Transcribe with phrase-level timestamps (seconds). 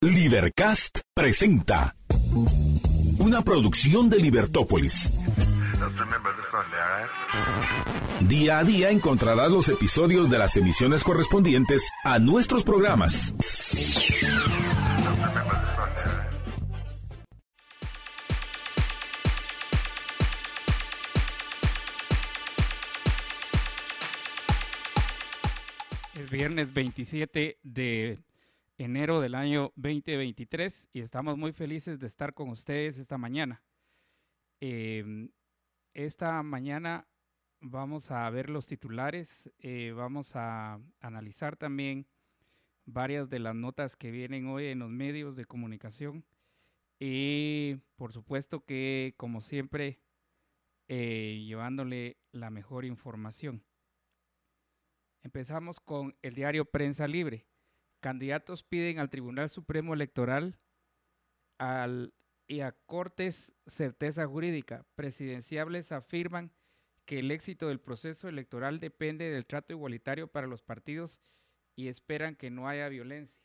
[0.00, 1.96] Libercast presenta
[3.18, 5.10] una producción de Libertópolis.
[8.20, 13.34] Día a día encontrarás los episodios de las emisiones correspondientes a nuestros programas.
[26.14, 28.18] Es viernes 27 de
[28.78, 33.62] enero del año 2023 y estamos muy felices de estar con ustedes esta mañana.
[34.60, 35.30] Em,
[35.94, 37.08] esta mañana
[37.60, 42.06] vamos a ver los titulares, eh, vamos a analizar también
[42.86, 46.24] varias de las notas que vienen hoy en los medios de comunicación
[47.00, 50.00] y por supuesto que como siempre
[50.86, 53.64] eh, llevándole la mejor información.
[55.22, 57.48] Empezamos con el diario Prensa Libre.
[58.00, 60.56] Candidatos piden al Tribunal Supremo Electoral
[61.58, 62.14] al,
[62.46, 64.86] y a Cortes certeza jurídica.
[64.94, 66.52] Presidenciables afirman
[67.04, 71.18] que el éxito del proceso electoral depende del trato igualitario para los partidos
[71.74, 73.36] y esperan que no haya violencia.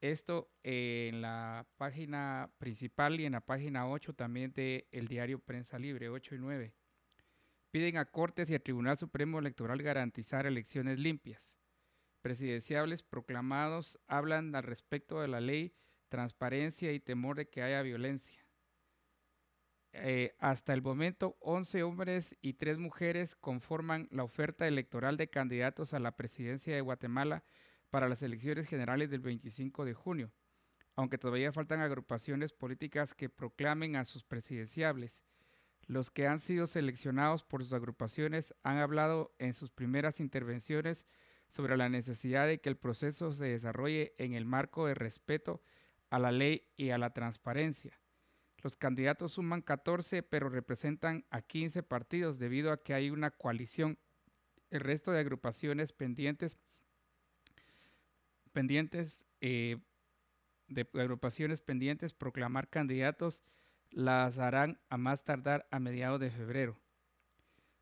[0.00, 5.78] Esto en la página principal y en la página 8 también del el diario Prensa
[5.78, 6.74] Libre, 8 y 9.
[7.70, 11.61] Piden a Cortes y al Tribunal Supremo Electoral garantizar elecciones limpias
[12.22, 15.74] presidenciables proclamados hablan al respecto de la ley,
[16.08, 18.42] transparencia y temor de que haya violencia.
[19.94, 25.92] Eh, hasta el momento, 11 hombres y 3 mujeres conforman la oferta electoral de candidatos
[25.92, 27.44] a la presidencia de Guatemala
[27.90, 30.32] para las elecciones generales del 25 de junio,
[30.96, 35.22] aunque todavía faltan agrupaciones políticas que proclamen a sus presidenciables.
[35.86, 41.04] Los que han sido seleccionados por sus agrupaciones han hablado en sus primeras intervenciones
[41.52, 45.62] sobre la necesidad de que el proceso se desarrolle en el marco de respeto
[46.08, 48.00] a la ley y a la transparencia.
[48.62, 53.98] Los candidatos suman 14, pero representan a 15 partidos debido a que hay una coalición.
[54.70, 56.56] El resto de agrupaciones pendientes,
[58.52, 59.76] pendientes eh,
[60.68, 63.42] de agrupaciones pendientes proclamar candidatos
[63.90, 66.81] las harán a más tardar a mediados de febrero.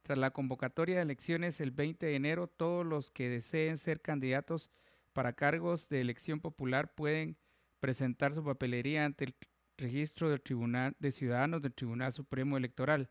[0.02, 4.70] Tras la convocatoria de elecciones el 20 de enero, todos los que deseen ser candidatos
[5.12, 7.36] para cargos de elección popular pueden
[7.80, 9.34] presentar su papelería ante el
[9.76, 13.10] registro del Tribunal de Ciudadanos del Tribunal Supremo Electoral.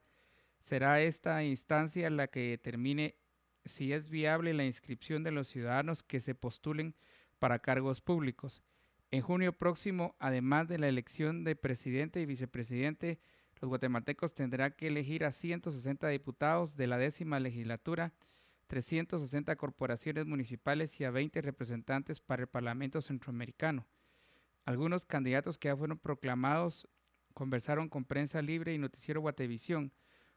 [0.59, 3.15] Será esta instancia la que determine
[3.65, 6.95] si es viable la inscripción de los ciudadanos que se postulen
[7.39, 8.61] para cargos públicos.
[9.11, 13.19] En junio próximo, además de la elección de presidente y vicepresidente,
[13.61, 18.13] los guatemaltecos tendrán que elegir a 160 diputados de la décima legislatura,
[18.67, 23.85] 360 corporaciones municipales y a 20 representantes para el Parlamento Centroamericano.
[24.65, 26.87] Algunos candidatos que ya fueron proclamados
[27.33, 29.91] conversaron con Prensa Libre y Noticiero Guatevisión.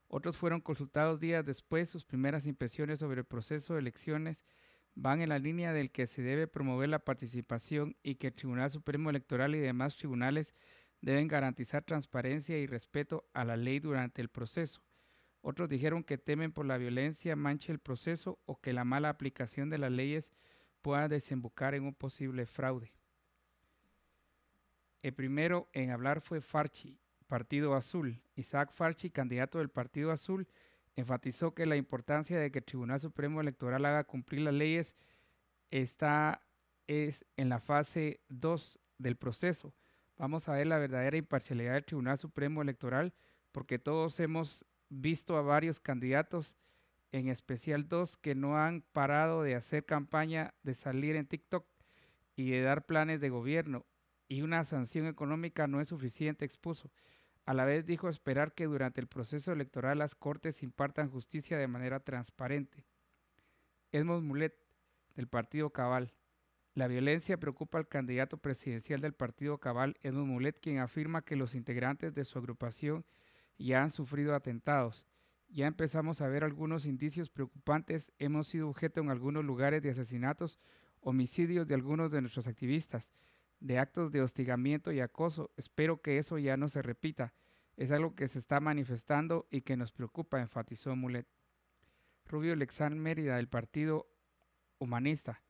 [0.09, 1.89] Otros fueron consultados días después.
[1.89, 4.45] Sus primeras impresiones sobre el proceso de elecciones
[4.95, 8.71] van en la línea del que se debe promover la participación y que el Tribunal
[8.71, 10.55] Supremo Electoral y demás tribunales
[11.03, 14.83] deben garantizar transparencia y respeto a la ley durante el proceso.
[15.43, 19.69] Otros dijeron que temen por la violencia manche el proceso o que la mala aplicación
[19.69, 20.33] de las leyes
[20.81, 22.93] pueda desembocar en un posible fraude.
[25.03, 26.97] El primero en hablar fue Farchi,
[27.27, 28.23] Partido Azul.
[28.37, 30.47] Isaac Farchi, candidato del Partido Azul,
[30.95, 34.97] enfatizó que la importancia de que el Tribunal Supremo Electoral haga cumplir las leyes
[35.73, 36.47] está
[36.87, 39.75] es en la fase 2 del proceso,
[40.17, 43.15] vamos a ver la verdadera imparcialidad del Tribunal Supremo Electoral,
[43.53, 46.57] porque todos hemos visto a varios candidatos,
[47.13, 51.67] en especial dos que no han parado de hacer campaña, de salir en TikTok
[52.37, 53.85] y de dar planes de gobierno,
[54.29, 56.91] y una sanción económica no es suficiente, expuso.
[57.45, 61.69] A la vez dijo esperar que durante el proceso electoral las Cortes impartan justicia de
[61.69, 62.87] manera transparente.
[63.91, 64.55] Edmond Mulet,
[65.15, 66.15] del Partido Cabal.
[66.75, 71.55] La violencia preocupa al candidato presidencial del partido Cabal, Edmund Mulet, quien afirma que los
[71.55, 73.05] integrantes de su agrupación
[73.59, 75.07] ya han sufrido atentados.
[75.51, 78.11] Ya empezamos a ver algunos indicios preocupantes.
[78.19, 80.59] Hemos sido objeto en algunos lugares de asesinatos,
[81.01, 83.13] homicidios de algunos de nuestros activistas,
[83.61, 85.51] de actos de hostigamiento y acoso.
[85.59, 87.35] Espero que eso ya no se repita.
[87.77, 91.27] Es algo que se está manifestando y que nos preocupa, enfatizó Mulet.
[92.25, 94.07] Rubio Lexán Mérida, del Partido
[94.79, 95.43] Humanista.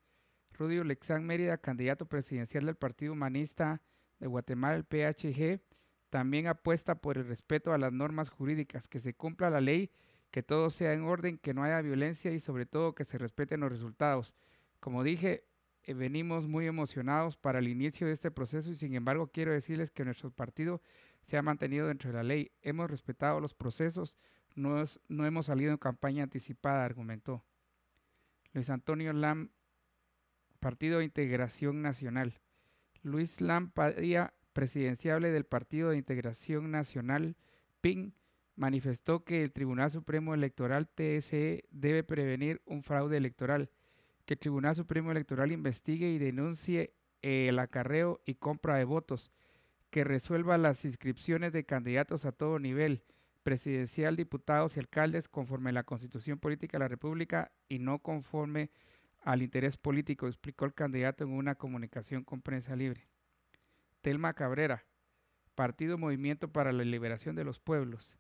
[0.63, 3.83] Rudio Lexán Mérida, candidato presidencial del Partido Humanista
[4.21, 5.61] de Guatemala, el PHG,
[6.09, 9.91] también apuesta por el respeto a las normas jurídicas, que se cumpla la ley,
[10.31, 13.59] que todo sea en orden, que no haya violencia y sobre todo que se respeten
[13.59, 14.37] los resultados.
[14.79, 15.49] Como dije,
[15.83, 19.91] eh, venimos muy emocionados para el inicio de este proceso y sin embargo quiero decirles
[19.91, 20.81] que nuestro partido
[21.23, 22.53] se ha mantenido dentro de la ley.
[22.61, 24.17] Hemos respetado los procesos,
[24.55, 27.45] no, no hemos salido en campaña anticipada, argumentó.
[28.53, 29.51] Luis Antonio Lam,
[30.63, 32.39] Partido de Integración Nacional.
[33.03, 37.37] Luis Lam Padilla, presidenciable del Partido de Integración Nacional,
[37.81, 38.15] PIN,
[38.55, 43.71] manifestó que el Tribunal Supremo Electoral TSE debe prevenir un fraude electoral,
[44.25, 49.33] que el Tribunal Supremo Electoral investigue y denuncie el acarreo y compra de votos,
[49.91, 53.03] que resuelva las inscripciones de candidatos a todo nivel,
[53.43, 58.71] presidencial, diputados y alcaldes conforme a la Constitución Política de la República y no conforme
[59.23, 63.09] al interés político, explicó el candidato en una comunicación con prensa libre.
[64.01, 64.85] Telma Cabrera,
[65.55, 68.17] Partido Movimiento para la Liberación de los Pueblos.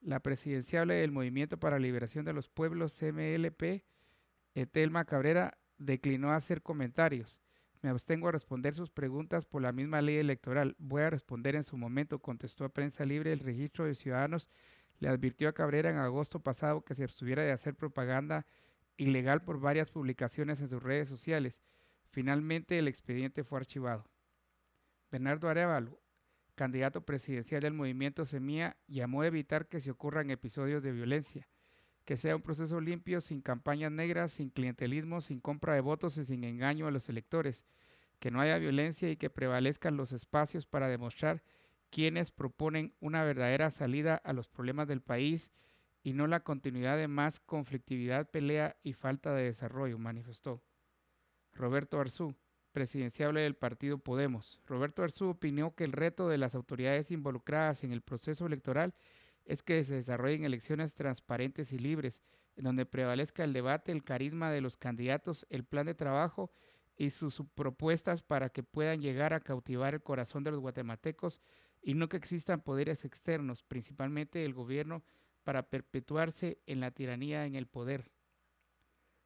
[0.00, 3.84] La presidenciable del Movimiento para la Liberación de los Pueblos, CMLP,
[4.72, 7.40] Telma Cabrera, declinó hacer comentarios.
[7.82, 10.74] Me abstengo a responder sus preguntas por la misma ley electoral.
[10.78, 13.32] Voy a responder en su momento, contestó a Prensa Libre.
[13.32, 14.50] El registro de ciudadanos
[14.98, 18.46] le advirtió a Cabrera en agosto pasado que se abstuviera de hacer propaganda
[19.00, 21.60] ilegal por varias publicaciones en sus redes sociales.
[22.10, 24.04] Finalmente, el expediente fue archivado.
[25.10, 26.00] Bernardo Arevalo,
[26.54, 31.48] candidato presidencial del movimiento Semilla, llamó a evitar que se ocurran episodios de violencia
[32.04, 36.24] que sea un proceso limpio, sin campañas negras, sin clientelismo, sin compra de votos y
[36.24, 37.66] sin engaño a los electores,
[38.18, 41.44] que no haya violencia y que prevalezcan los espacios para demostrar
[41.88, 45.52] quienes proponen una verdadera salida a los problemas del país
[46.02, 50.62] y no la continuidad de más conflictividad, pelea y falta de desarrollo, manifestó.
[51.52, 52.34] Roberto Arzú,
[52.72, 54.60] presidenciable del partido Podemos.
[54.66, 58.94] Roberto Arzú opinó que el reto de las autoridades involucradas en el proceso electoral
[59.44, 62.22] es que se desarrollen elecciones transparentes y libres,
[62.56, 66.50] en donde prevalezca el debate, el carisma de los candidatos, el plan de trabajo
[66.96, 71.40] y sus propuestas para que puedan llegar a cautivar el corazón de los guatemaltecos
[71.82, 75.02] y no que existan poderes externos, principalmente el gobierno,
[75.44, 78.10] para perpetuarse en la tiranía en el poder.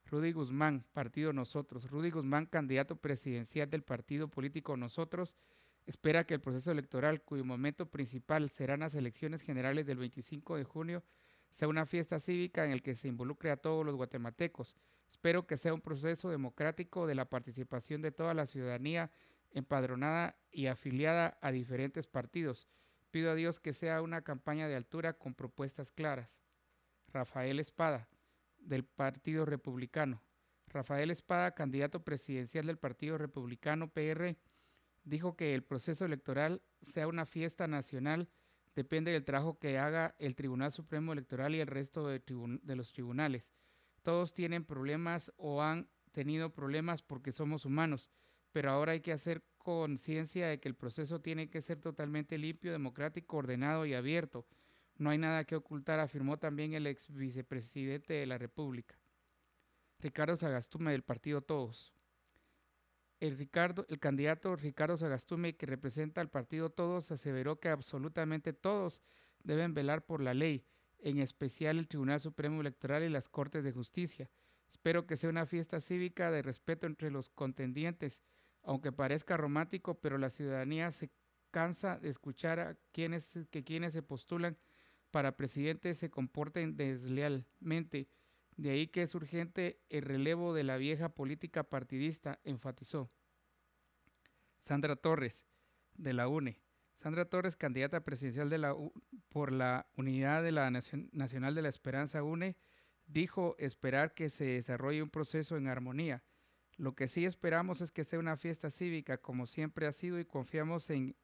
[0.07, 1.91] Rudy Guzmán, Partido Nosotros.
[1.91, 5.37] Rudy Guzmán, candidato presidencial del partido político Nosotros,
[5.87, 10.65] espera que el proceso electoral, cuyo momento principal serán las elecciones generales del 25 de
[10.65, 11.03] junio,
[11.51, 14.77] sea una fiesta cívica en el que se involucre a todos los guatemaltecos.
[15.09, 19.11] Espero que sea un proceso democrático de la participación de toda la ciudadanía
[19.53, 22.69] empadronada y afiliada a diferentes partidos.
[23.15, 26.37] Pido a Dios que sea una campaña de altura con propuestas claras.
[27.13, 28.09] Rafael Espada,
[28.59, 30.21] del Partido Republicano.
[30.67, 34.37] Rafael Espada, candidato presidencial del Partido Republicano PR,
[35.05, 38.29] dijo que el proceso electoral sea una fiesta nacional
[38.75, 42.21] depende del trabajo que haga el Tribunal Supremo Electoral y el resto de,
[42.63, 43.53] de, los tribunales.
[44.03, 48.11] Todos tienen problemas o han tenido problemas porque somos humanos,
[48.51, 52.71] pero ahora hay que hacer conciencia de que el proceso tiene que ser totalmente limpio,
[52.71, 54.47] democrático, ordenado y abierto.
[54.97, 58.97] No hay nada que ocultar, afirmó también el ex vicepresidente de la República.
[59.99, 61.93] Ricardo Sagastume del partido Todos
[63.21, 69.01] el, Ricardo, el candidato Ricardo Sagastume, que representa al partido Todos, aseveró que absolutamente todos
[69.43, 70.65] deben velar por la ley,
[70.99, 74.31] en especial el Tribunal Supremo Electoral y las Cortes de Justicia.
[74.69, 78.23] Espero que sea una fiesta cívica de respeto entre los contendientes,
[78.65, 81.11] aunque parezca romántico, pero la ciudadanía se
[81.51, 84.56] cansa de escuchar a quienes, que quienes se postulan
[85.11, 88.09] para presidente se comporten deslealmente
[88.56, 93.11] de ahí que es urgente el relevo de la vieja política partidista, enfatizó.
[94.61, 95.47] Sandra Torres,
[95.94, 96.61] de la UNE.
[96.94, 98.77] Sandra Torres, candidata presidencial de la
[99.29, 102.56] por la Unidad de la Nacional de la Esperanza UNE,
[103.06, 106.23] dijo esperar que se desarrolle un proceso en armonía.
[106.77, 110.25] Lo que sí esperamos es que sea una fiesta cívica, como siempre ha sido, y
[110.25, 111.17] confiamos en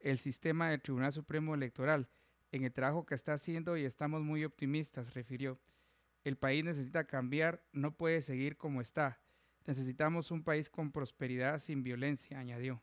[0.00, 2.08] el sistema del Tribunal Supremo Electoral,
[2.52, 5.58] en el trabajo que está haciendo y estamos muy optimistas, refirió.
[6.22, 9.20] El país necesita cambiar, no puede seguir como está.
[9.66, 12.82] Necesitamos un país con prosperidad sin violencia, añadió.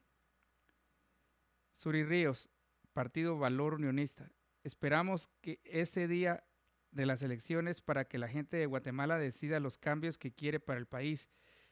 [1.74, 2.50] Suri Ríos,
[2.94, 4.32] Partido Valor Unionista.
[4.64, 6.44] Esperamos que ese día
[6.92, 10.80] de las elecciones para que la gente de Guatemala decida los cambios que quiere para
[10.80, 11.30] el país.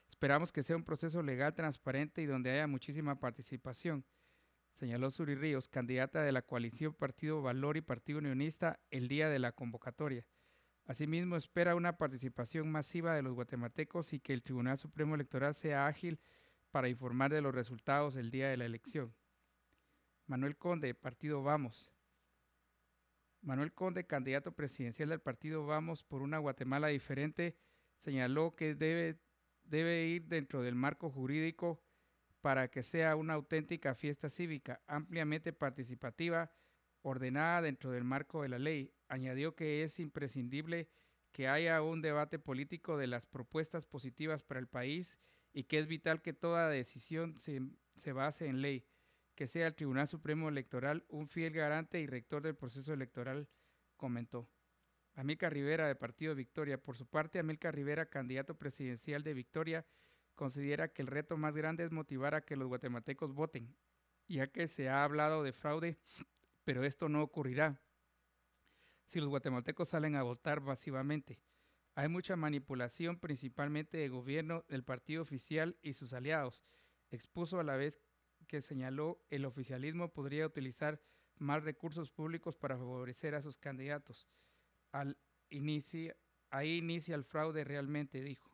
[0.10, 4.04] Esperamos que sea un proceso legal, transparente y donde haya muchísima participación,
[4.74, 9.40] señaló Suri Ríos, candidata de la coalición Partido Valor y Partido Unionista el día de
[9.40, 10.26] la convocatoria.
[10.86, 15.86] Asimismo, espera una participación masiva de los guatemaltecos y que el Tribunal Supremo Electoral sea
[15.86, 16.20] ágil
[16.72, 19.14] para informar de los resultados el día de la elección.
[20.26, 21.92] Manuel Conde, Partido Vamos.
[23.42, 27.56] Manuel Conde, candidato presidencial del Partido Vamos por una Guatemala diferente,
[27.96, 29.20] señaló que debe
[29.70, 31.82] debe ir dentro del marco jurídico
[32.42, 36.52] para que sea una auténtica fiesta cívica, ampliamente participativa,
[37.02, 38.94] ordenada dentro del marco de la ley.
[39.08, 40.90] Añadió que es imprescindible
[41.32, 45.20] que haya un debate político de las propuestas positivas para el país
[45.54, 47.62] y que es vital que toda decisión se,
[47.98, 48.86] se base en ley,
[49.36, 53.48] que sea el Tribunal Supremo Electoral un fiel garante y rector del proceso electoral,
[53.96, 54.50] comentó.
[55.20, 56.82] Amilcar Rivera de Partido Victoria.
[56.82, 59.86] Por su parte, Amilcar Rivera, candidato presidencial de Victoria,
[60.34, 63.76] considera que el reto más grande es motivar a que los guatemaltecos voten,
[64.30, 65.98] ya que se ha hablado de fraude,
[66.64, 67.82] pero esto no ocurrirá
[69.08, 71.42] si los guatemaltecos salen a votar masivamente.
[71.96, 76.64] Hay mucha manipulación, principalmente de gobierno, del partido oficial y sus aliados.
[77.10, 78.00] Expuso a la vez
[78.48, 81.02] que señaló el oficialismo podría utilizar
[81.36, 84.30] más recursos públicos para favorecer a sus candidatos.
[84.92, 88.50] Ahí inicia el fraude realmente, dijo.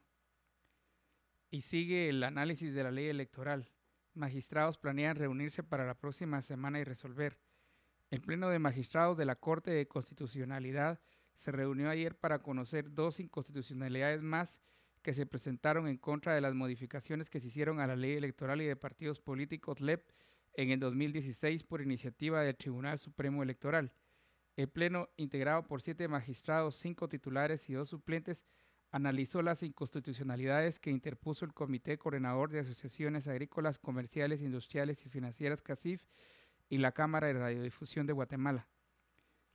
[1.50, 3.72] Y sigue el análisis de la ley electoral.
[4.14, 7.40] Magistrados planean reunirse para la próxima semana y resolver.
[8.12, 11.00] El Pleno de Magistrados de la Corte de Constitucionalidad
[11.36, 14.62] se reunió ayer para conocer dos inconstitucionalidades más
[15.02, 18.62] que se presentaron en contra de las modificaciones que se hicieron a la ley electoral
[18.62, 20.10] y de partidos políticos LEP
[20.54, 23.92] en el 2016 por iniciativa del Tribunal Supremo Electoral.
[24.56, 28.46] El Pleno, integrado por siete magistrados, cinco titulares y dos suplentes,
[28.92, 35.62] analizó las inconstitucionalidades que interpuso el Comité Coordinador de Asociaciones Agrícolas, Comerciales, Industriales y Financieras
[35.62, 36.06] CACIF
[36.70, 38.70] y la Cámara de Radiodifusión de Guatemala.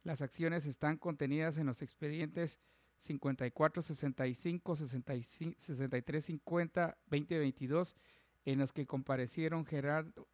[0.02, 2.60] Las acciones están contenidas en los expedientes
[2.98, 7.96] 54, 65, 63, 50, 2022,
[8.44, 10.28] en los que comparecieron Gerardo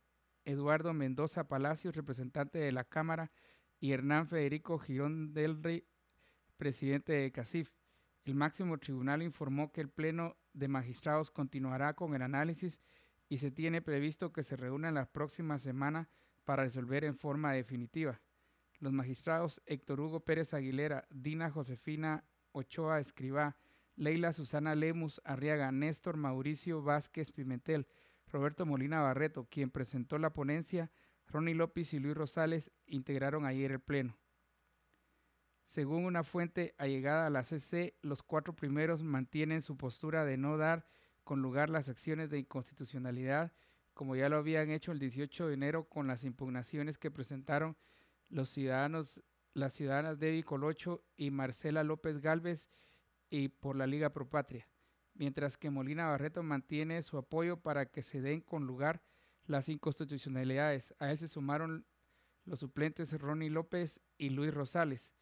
[0.45, 3.33] Eduardo Mendoza Palacios, representante de la Cámara,
[3.81, 5.85] y Hernán Federico Girón del Rey,
[6.57, 7.71] presidente de CACIF.
[8.25, 12.81] El máximo tribunal informó que el Pleno de Magistrados continuará con el análisis
[13.29, 16.09] y se tiene previsto que se reúna en la próxima semana
[16.45, 18.21] para resolver en forma definitiva.
[18.79, 23.57] Los magistrados Héctor Hugo Pérez Aguilera, Dina Josefina Ochoa Escribá,
[23.97, 27.87] Leila Susana Lemus Arriaga, Néstor Mauricio Vázquez Pimentel,
[28.29, 30.91] Roberto Molina Barreto, quien presentó la ponencia,
[31.37, 34.17] Ronnie López y Luis Rosales integraron ayer el Pleno.
[35.67, 40.57] Según una fuente allegada a la CC, los cuatro primeros mantienen su postura de no
[40.57, 40.87] dar
[41.25, 43.53] con lugar las acciones de inconstitucionalidad,
[43.93, 47.77] como ya lo habían hecho el 18 de enero con las impugnaciones que presentaron
[48.31, 52.71] los ciudadanos, las ciudadanas Debbie Colocho y Marcela López Galvez
[53.29, 54.71] y por la Liga Pro Patria,
[55.13, 59.03] mientras que Molina Barreto mantiene su apoyo para que se den con lugar
[59.49, 60.95] las inconstitucionalidades.
[60.99, 61.87] A él se sumaron
[62.45, 65.13] los suplentes Ronnie López y Luis Rosales.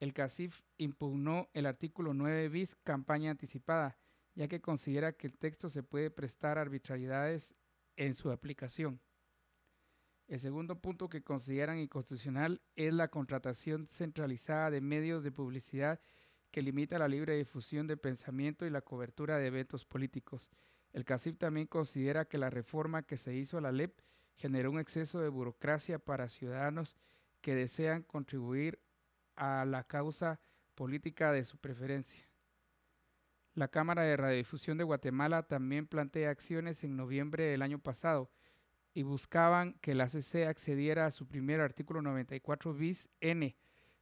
[0.00, 3.96] El CACIF impugnó el artículo 9 bis, campaña anticipada,
[4.34, 7.54] ya que considera que el texto se puede prestar arbitrariedades
[7.96, 9.00] en su aplicación.
[10.26, 16.00] El segundo punto que consideran inconstitucional es la contratación centralizada de medios de publicidad
[16.50, 20.50] que limita la libre difusión de pensamiento y la cobertura de eventos políticos.
[20.94, 24.00] El CACIF también considera que la reforma que se hizo a la LEP
[24.36, 26.96] generó un exceso de burocracia para ciudadanos
[27.40, 28.78] que desean contribuir
[29.34, 30.40] a la causa
[30.76, 32.24] política de su preferencia.
[33.54, 38.30] La Cámara de Radiodifusión de Guatemala también plantea acciones en noviembre del año pasado
[38.94, 43.56] y buscaban que la CC accediera a su primer artículo 94 bis N,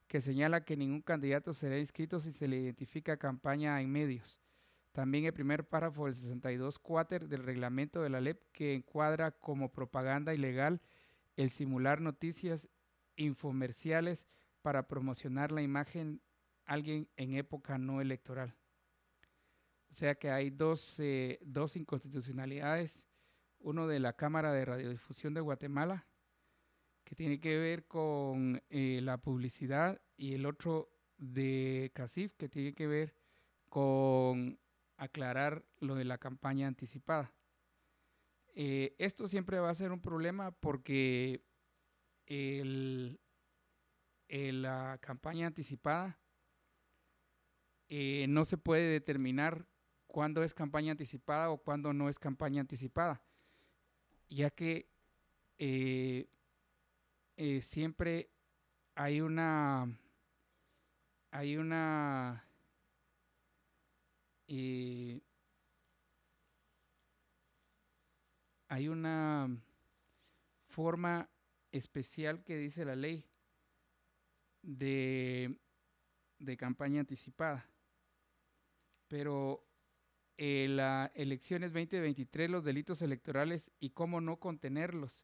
[0.07, 4.42] que señala que ningún candidato será inscrito si se le identifica campaña en medios.
[4.93, 9.71] También el primer párrafo del 62 cuáter del reglamento de la LEP que encuadra como
[9.71, 10.81] propaganda ilegal
[11.35, 12.69] el simular noticias
[13.15, 14.27] infomerciales
[14.61, 16.21] para promocionar la imagen
[16.65, 18.55] alguien en época no electoral.
[19.89, 23.03] O sea que hay dos, eh, dos inconstitucionalidades,
[23.59, 26.05] uno de la Cámara de Radiodifusión de Guatemala,
[27.03, 32.73] que tiene que ver con eh, la publicidad, y el otro de CACIF, que tiene
[32.73, 33.15] que ver
[33.69, 34.59] con
[34.97, 37.33] aclarar lo de la campaña anticipada.
[38.55, 41.43] Eh, esto siempre va a ser un problema porque
[44.27, 46.19] la campaña anticipada
[47.89, 49.67] eh, no se puede determinar
[50.07, 53.23] cuándo es campaña anticipada o cuándo no es campaña anticipada,
[54.29, 54.87] ya que
[55.57, 56.27] eh,
[57.61, 58.29] siempre
[58.95, 59.87] hay una
[61.31, 62.45] hay una
[68.73, 69.49] hay una
[70.67, 71.29] forma
[71.71, 73.23] especial que dice la ley
[74.63, 75.59] de,
[76.57, 77.69] campaña anticipada.
[79.07, 79.63] Pero
[80.37, 85.23] eh, las elecciones 2023, los delitos electorales y cómo no contenerlos.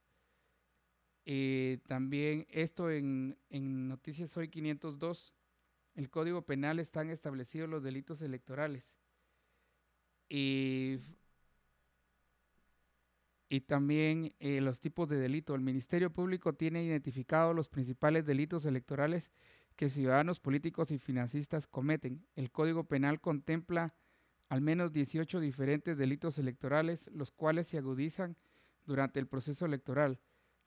[1.25, 5.33] Eh, también esto en, en Noticias Hoy 502,
[5.95, 8.98] el Código Penal están establecidos los delitos electorales.
[10.29, 10.99] Y,
[13.49, 15.55] y también eh, los tipos de delito.
[15.55, 19.31] El Ministerio Público tiene identificados los principales delitos electorales
[19.75, 22.25] que ciudadanos políticos y financistas cometen.
[22.35, 23.95] El Código Penal contempla
[24.49, 28.35] al menos 18 diferentes delitos electorales, los cuales se agudizan
[28.85, 30.19] durante el proceso electoral.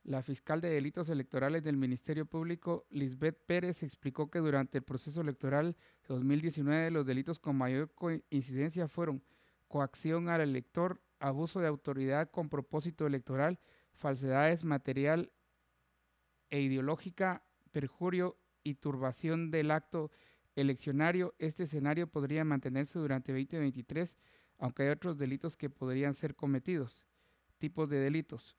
[0.05, 5.21] La fiscal de delitos electorales del Ministerio Público, Lisbeth Pérez, explicó que durante el proceso
[5.21, 5.77] electoral
[6.09, 7.93] 2019 los delitos con mayor
[8.31, 9.23] incidencia fueron
[9.73, 13.59] coacción al elector, abuso de autoridad con propósito electoral,
[13.95, 15.33] falsedades material
[16.51, 20.11] e ideológica, perjurio y turbación del acto
[20.57, 21.35] eleccionario.
[21.39, 24.19] Este escenario podría mantenerse durante 2023,
[24.59, 27.07] aunque hay otros delitos que podrían ser cometidos.
[27.57, 28.59] Tipos de delitos.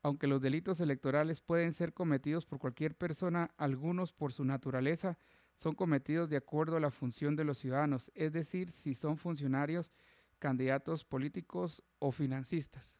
[0.00, 5.18] Aunque los delitos electorales pueden ser cometidos por cualquier persona, algunos por su naturaleza
[5.56, 9.90] son cometidos de acuerdo a la función de los ciudadanos, es decir, si son funcionarios,
[10.38, 12.94] candidatos políticos o financistas.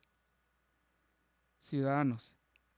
[1.59, 2.35] Ciudadanos.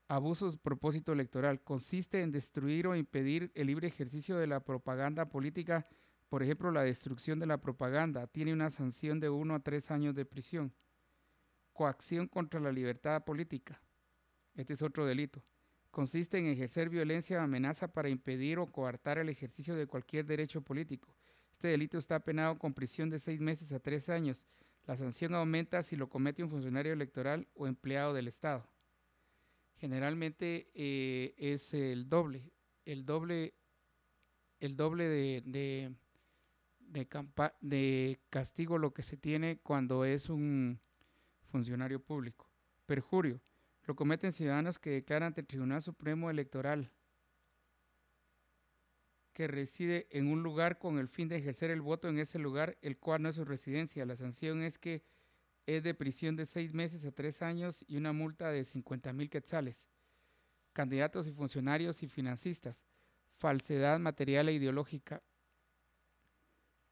[0.08, 1.60] Abusos propósito electoral.
[1.60, 5.86] Consiste en destruir o impedir el libre ejercicio de la propaganda política,
[6.28, 8.26] por ejemplo, la destrucción de la propaganda.
[8.26, 10.72] Tiene una sanción de uno a tres años de prisión.
[11.72, 13.82] Coacción contra la libertad política.
[14.54, 15.42] Este es otro delito.
[15.90, 20.62] Consiste en ejercer violencia o amenaza para impedir o coartar el ejercicio de cualquier derecho
[20.62, 21.14] político.
[21.58, 24.46] Este delito está penado con prisión de seis meses a tres años.
[24.86, 28.64] La sanción aumenta si lo comete un funcionario electoral o empleado del Estado
[29.78, 32.50] generalmente eh, es el doble,
[32.84, 33.54] el doble,
[34.60, 37.06] el doble de, de,
[37.60, 40.80] de, castigo lo que se tiene cuando es un
[41.50, 42.50] funcionario público.
[42.86, 43.40] Perjurio,
[43.84, 46.90] lo cometen ciudadanos que declaran ante el Tribunal Supremo Electoral
[49.38, 52.76] que reside en un lugar con el fin de ejercer el voto en ese lugar,
[52.82, 54.04] el cual no es su residencia.
[54.04, 55.04] La sanción es que
[55.64, 59.30] es de prisión de seis meses a tres años y una multa de 50 mil
[59.30, 59.86] quetzales.
[60.72, 62.82] Candidatos y funcionarios y financistas.
[63.36, 65.22] Falsedad material e ideológica.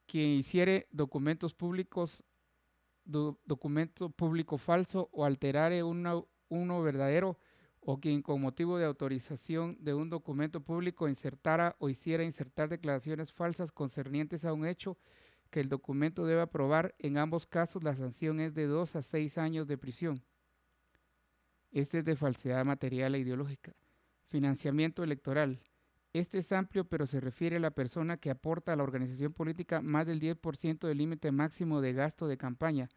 [0.06, 2.22] Quien hiciere documentos públicos,
[3.04, 7.40] documento público falso o alterare uno verdadero
[7.88, 13.32] o quien con motivo de autorización de un documento público insertara o hiciera insertar declaraciones
[13.32, 14.98] falsas concernientes a un hecho
[15.50, 16.96] que el documento debe aprobar.
[16.98, 20.24] En ambos casos la sanción es de dos a seis años de prisión.
[21.70, 23.76] Este es de falsedad material e ideológica.
[24.26, 25.62] Financiamiento electoral.
[26.12, 29.80] Este es amplio, pero se refiere a la persona que aporta a la organización política
[29.80, 32.88] más del 10% del límite máximo de gasto de campaña.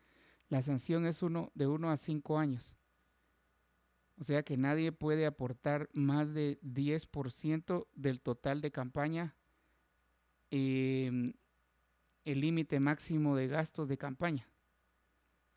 [0.47, 2.78] La sanción es uno, de 1 a 5 años.
[4.19, 9.33] O sea que nadie puede aportar más de 10% del total de campaña
[10.51, 11.33] eh,
[12.25, 14.47] el límite máximo de gastos de campaña.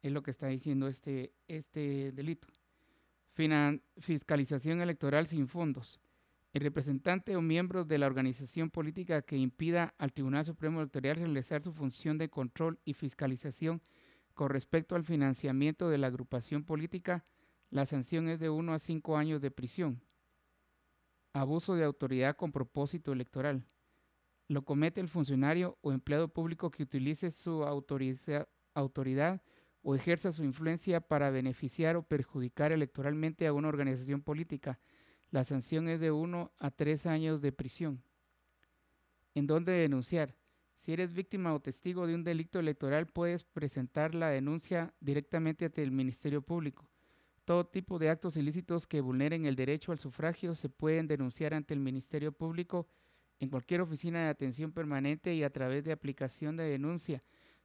[0.01, 2.49] Es lo que está diciendo este, este delito.
[3.99, 6.01] fiscalización electoral sin fondos.
[6.53, 11.63] El representante o miembro de la organización política que impida al Tribunal Supremo Electoral realizar
[11.63, 13.83] su función de control y fiscalización
[14.35, 17.25] con respecto al financiamiento de la agrupación política,
[17.73, 20.03] la sanción es de 1 a 5 años de prisión.
[21.33, 23.67] Abuso de autoridad con propósito electoral
[24.47, 29.43] lo comete el funcionario o empleado público que utilice su autoridad
[29.81, 34.79] o ejerza su influencia para beneficiar o perjudicar electoralmente a una organización política.
[35.31, 38.03] La sanción es de uno a tres años de prisión.
[39.35, 40.37] ¿En dónde denunciar?
[40.75, 45.83] Si eres víctima o testigo de un delito electoral, puedes presentar la denuncia directamente ante
[45.83, 46.92] el Ministerio Público.
[47.45, 51.75] Todo tipo de actos ilícitos que vulneren el derecho al sufragio se pueden denunciar ante
[51.75, 52.87] el Ministerio Público
[53.41, 57.21] en cualquier oficina de atención permanente y a través de aplicación de denuncia.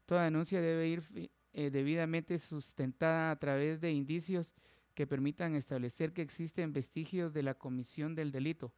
[0.08, 4.56] Toda denuncia debe ir eh, debidamente sustentada a través de indicios
[4.96, 8.74] que permitan establecer que existen vestigios de la comisión del delito,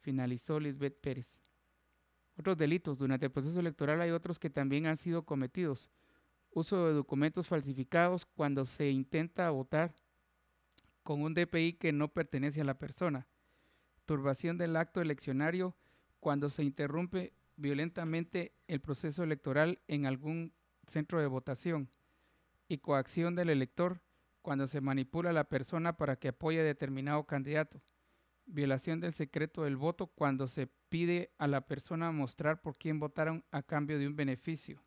[0.00, 1.44] finalizó Lisbeth Pérez.
[2.36, 2.98] Otros delitos.
[2.98, 5.90] Durante el proceso electoral hay otros que también han sido cometidos.
[6.50, 9.94] Uso de documentos falsificados cuando se intenta votar
[11.10, 13.26] con un DPI que no pertenece a la persona.
[14.04, 15.74] Turbación del acto eleccionario
[16.20, 20.54] cuando se interrumpe violentamente el proceso electoral en algún
[20.86, 21.90] centro de votación
[22.68, 24.02] y coacción del elector
[24.40, 27.82] cuando se manipula a la persona para que apoye a determinado candidato.
[28.46, 33.44] Violación del secreto del voto cuando se pide a la persona mostrar por quién votaron
[33.50, 34.80] a cambio de un beneficio.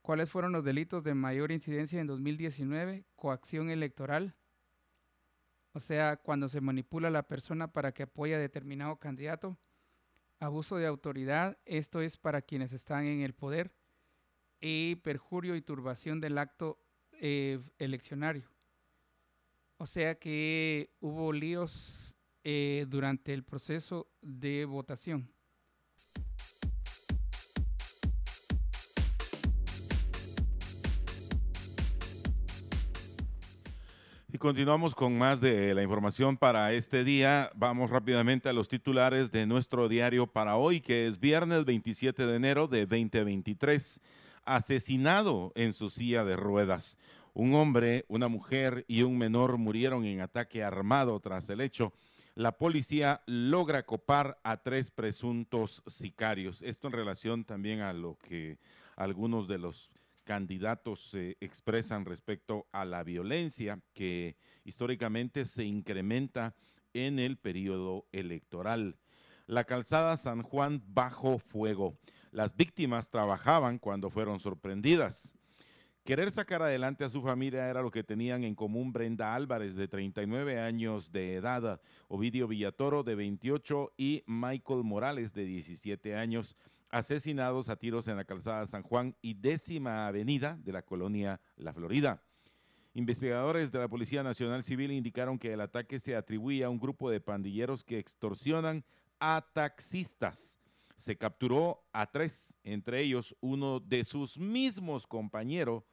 [0.00, 3.04] ¿Cuáles fueron los delitos de mayor incidencia en 2019?
[3.16, 4.36] Coacción electoral.
[5.72, 9.56] O sea, cuando se manipula a la persona para que apoye a determinado candidato.
[10.38, 11.58] Abuso de autoridad.
[11.64, 13.72] Esto es para quienes están en el poder.
[14.60, 16.78] Y perjurio y turbación del acto
[17.12, 18.50] eh, eleccionario.
[19.76, 25.32] O sea que hubo líos eh, durante el proceso de votación.
[34.40, 37.50] Continuamos con más de la información para este día.
[37.54, 42.36] Vamos rápidamente a los titulares de nuestro diario para hoy, que es viernes 27 de
[42.36, 44.00] enero de 2023.
[44.46, 46.96] Asesinado en su silla de ruedas.
[47.34, 51.92] Un hombre, una mujer y un menor murieron en ataque armado tras el hecho.
[52.34, 56.62] La policía logra copar a tres presuntos sicarios.
[56.62, 58.56] Esto en relación también a lo que
[58.96, 59.90] algunos de los
[60.30, 66.54] candidatos se expresan respecto a la violencia que históricamente se incrementa
[66.94, 68.96] en el periodo electoral.
[69.48, 71.98] La calzada San Juan bajo fuego.
[72.30, 75.34] Las víctimas trabajaban cuando fueron sorprendidas.
[76.04, 79.88] Querer sacar adelante a su familia era lo que tenían en común Brenda Álvarez, de
[79.88, 86.56] 39 años de edad, Ovidio Villatoro, de 28, y Michael Morales, de 17 años,
[86.90, 91.72] asesinados a tiros en la calzada San Juan y décima avenida de la colonia La
[91.72, 92.22] Florida.
[92.94, 97.08] Investigadores de la Policía Nacional Civil indicaron que el ataque se atribuye a un grupo
[97.10, 98.84] de pandilleros que extorsionan
[99.20, 100.58] a taxistas.
[100.96, 105.84] Se capturó a tres, entre ellos uno de sus mismos compañeros,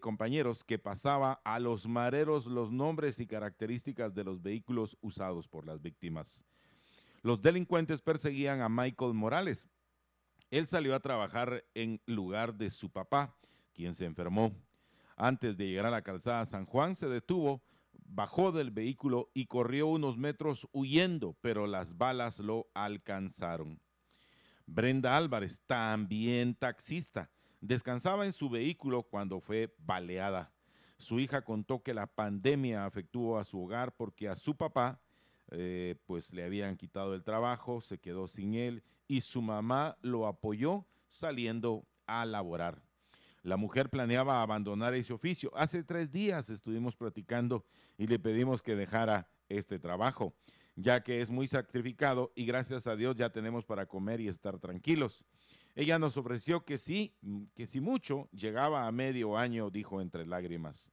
[0.00, 5.66] compañeros que pasaba a los mareros los nombres y características de los vehículos usados por
[5.66, 6.42] las víctimas.
[7.22, 9.68] Los delincuentes perseguían a Michael Morales,
[10.54, 13.34] él salió a trabajar en lugar de su papá,
[13.72, 14.52] quien se enfermó.
[15.16, 17.60] Antes de llegar a la calzada San Juan, se detuvo,
[17.92, 23.80] bajó del vehículo y corrió unos metros huyendo, pero las balas lo alcanzaron.
[24.64, 30.52] Brenda Álvarez, también taxista, descansaba en su vehículo cuando fue baleada.
[30.98, 35.00] Su hija contó que la pandemia afectó a su hogar porque a su papá
[35.50, 40.26] eh, pues le habían quitado el trabajo, se quedó sin él y su mamá lo
[40.26, 42.82] apoyó saliendo a laborar.
[43.42, 45.50] La mujer planeaba abandonar ese oficio.
[45.54, 47.64] Hace tres días estuvimos platicando
[47.98, 50.34] y le pedimos que dejara este trabajo,
[50.76, 54.58] ya que es muy sacrificado y gracias a Dios ya tenemos para comer y estar
[54.58, 55.24] tranquilos.
[55.74, 57.14] Ella nos ofreció que sí,
[57.54, 60.90] que si mucho, llegaba a medio año, dijo entre lágrimas.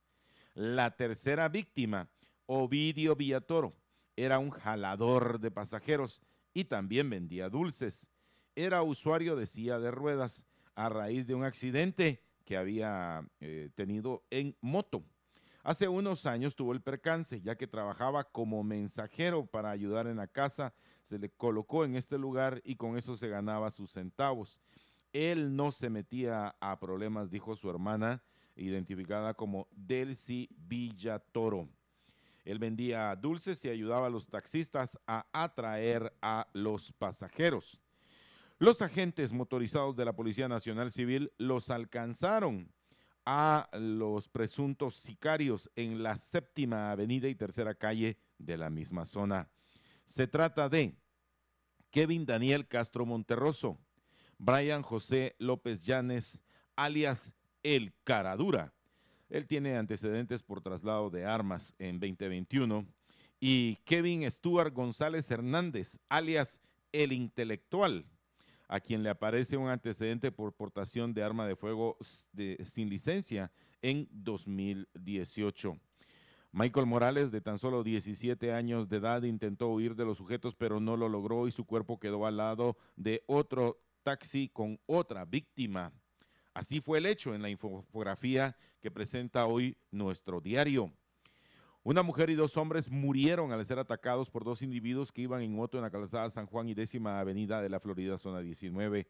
[0.53, 2.09] La tercera víctima,
[2.47, 3.73] Ovidio Villatoro,
[4.15, 6.21] era un jalador de pasajeros
[6.53, 8.07] y también vendía dulces.
[8.55, 10.43] Era usuario de silla de ruedas
[10.75, 15.03] a raíz de un accidente que había eh, tenido en moto.
[15.63, 20.27] Hace unos años tuvo el percance, ya que trabajaba como mensajero para ayudar en la
[20.27, 24.59] casa, se le colocó en este lugar y con eso se ganaba sus centavos.
[25.13, 28.23] Él no se metía a problemas, dijo su hermana,
[28.55, 31.69] identificada como Delcy Villatoro.
[32.43, 37.79] Él vendía dulces y ayudaba a los taxistas a atraer a los pasajeros.
[38.57, 42.71] Los agentes motorizados de la Policía Nacional Civil los alcanzaron
[43.25, 49.49] a los presuntos sicarios en la séptima avenida y tercera calle de la misma zona.
[50.05, 50.95] Se trata de
[51.91, 53.77] Kevin Daniel Castro Monterroso,
[54.37, 56.41] Brian José López Llanes,
[56.75, 58.73] alias El Caradura,
[59.31, 62.85] él tiene antecedentes por traslado de armas en 2021.
[63.39, 66.59] Y Kevin Stuart González Hernández, alias
[66.91, 68.05] El Intelectual,
[68.67, 74.07] a quien le aparece un antecedente por portación de arma de fuego sin licencia en
[74.11, 75.79] 2018.
[76.51, 80.81] Michael Morales, de tan solo 17 años de edad, intentó huir de los sujetos, pero
[80.81, 85.93] no lo logró y su cuerpo quedó al lado de otro taxi con otra víctima.
[86.53, 90.91] Así fue el hecho en la infografía que presenta hoy nuestro diario.
[91.83, 95.55] Una mujer y dos hombres murieron al ser atacados por dos individuos que iban en
[95.55, 99.07] moto en la calzada San Juan y décima avenida de la Florida, zona 19.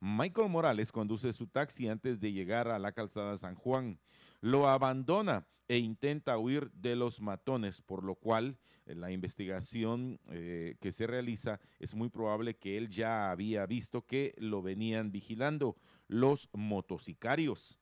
[0.00, 3.98] Michael Morales conduce su taxi antes de llegar a la calzada San Juan.
[4.44, 10.76] Lo abandona e intenta huir de los matones, por lo cual en la investigación eh,
[10.82, 15.78] que se realiza es muy probable que él ya había visto que lo venían vigilando
[16.08, 17.80] los motocicarios.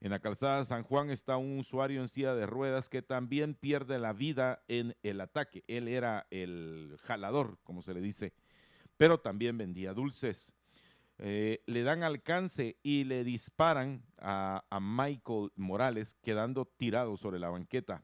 [0.00, 4.00] En la calzada San Juan está un usuario en silla de ruedas que también pierde
[4.00, 5.62] la vida en el ataque.
[5.68, 8.32] Él era el jalador, como se le dice,
[8.96, 10.52] pero también vendía dulces.
[11.24, 18.02] Eh, le dan alcance y le disparan a, Michael Morales, quedando tirado sobre la banqueta.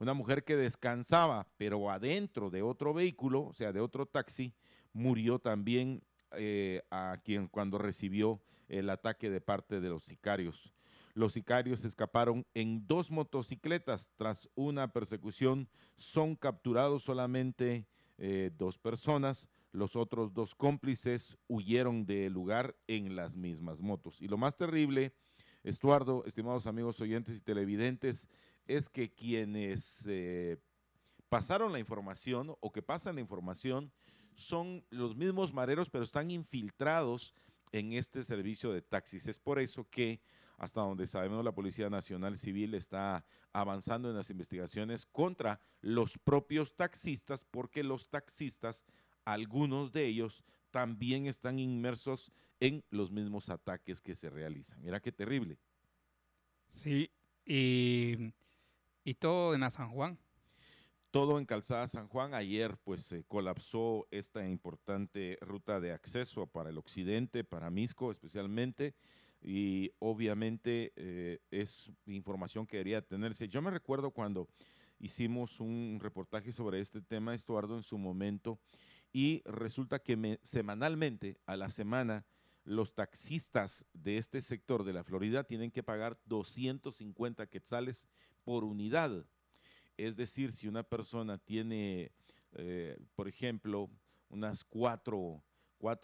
[0.00, 4.54] Una mujer que descansaba, pero adentro de otro vehículo, o sea, de otro taxi,
[4.92, 10.74] murió también eh, a quien cuando recibió el ataque de parte de los sicarios.
[11.14, 15.68] Los sicarios escaparon en dos motocicletas tras una persecución.
[15.96, 17.86] Son capturados solamente
[18.18, 19.46] eh, dos personas.
[19.72, 24.20] Los otros dos cómplices huyeron del lugar en las mismas motos.
[24.20, 25.12] Y lo más terrible,
[25.64, 28.28] Estuardo, estimados amigos oyentes y televidentes,
[28.66, 30.56] es que quienes eh,
[31.28, 33.92] pasaron la información o que pasan la información
[34.34, 37.34] son los mismos mareros, pero están infiltrados
[37.72, 39.26] en este servicio de taxis.
[39.26, 40.20] Es por eso que,
[40.58, 46.76] hasta donde sabemos, la Policía Nacional Civil está avanzando en las investigaciones contra los propios
[46.76, 48.84] taxistas, porque los taxistas,
[49.32, 54.82] algunos de ellos, también están inmersos en los mismos ataques que se realizan.
[54.82, 55.58] Mira qué terrible.
[56.68, 57.10] Sí,
[57.44, 58.32] y,
[59.04, 60.18] y todo en San Juan
[61.10, 62.34] todo en Calzada San Juan.
[62.34, 68.94] Ayer pues se colapsó esta importante ruta de acceso para el occidente, para Misco especialmente,
[69.40, 73.48] y obviamente eh, es información que debería tenerse.
[73.48, 74.48] Yo me recuerdo cuando
[74.98, 78.58] hicimos un reportaje sobre este tema, Estuardo, en su momento,
[79.12, 82.26] y resulta que semanalmente, a la semana,
[82.64, 88.06] los taxistas de este sector de la Florida tienen que pagar 250 quetzales
[88.44, 89.24] por unidad
[89.98, 92.12] es decir, si una persona tiene,
[92.52, 93.90] eh, por ejemplo,
[94.30, 95.42] unas cuatro,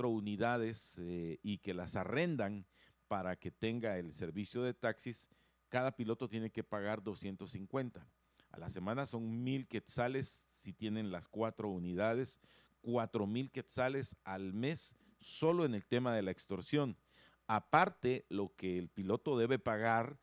[0.03, 2.67] unidades eh, y que las arrendan
[3.07, 5.31] para que tenga el servicio de taxis,
[5.69, 8.05] cada piloto tiene que pagar 250.
[8.51, 12.41] A la semana son mil quetzales si tienen las cuatro unidades,
[12.85, 16.99] cuatro mil quetzales al mes solo en el tema de la extorsión.
[17.47, 20.19] Aparte, lo que el piloto debe pagar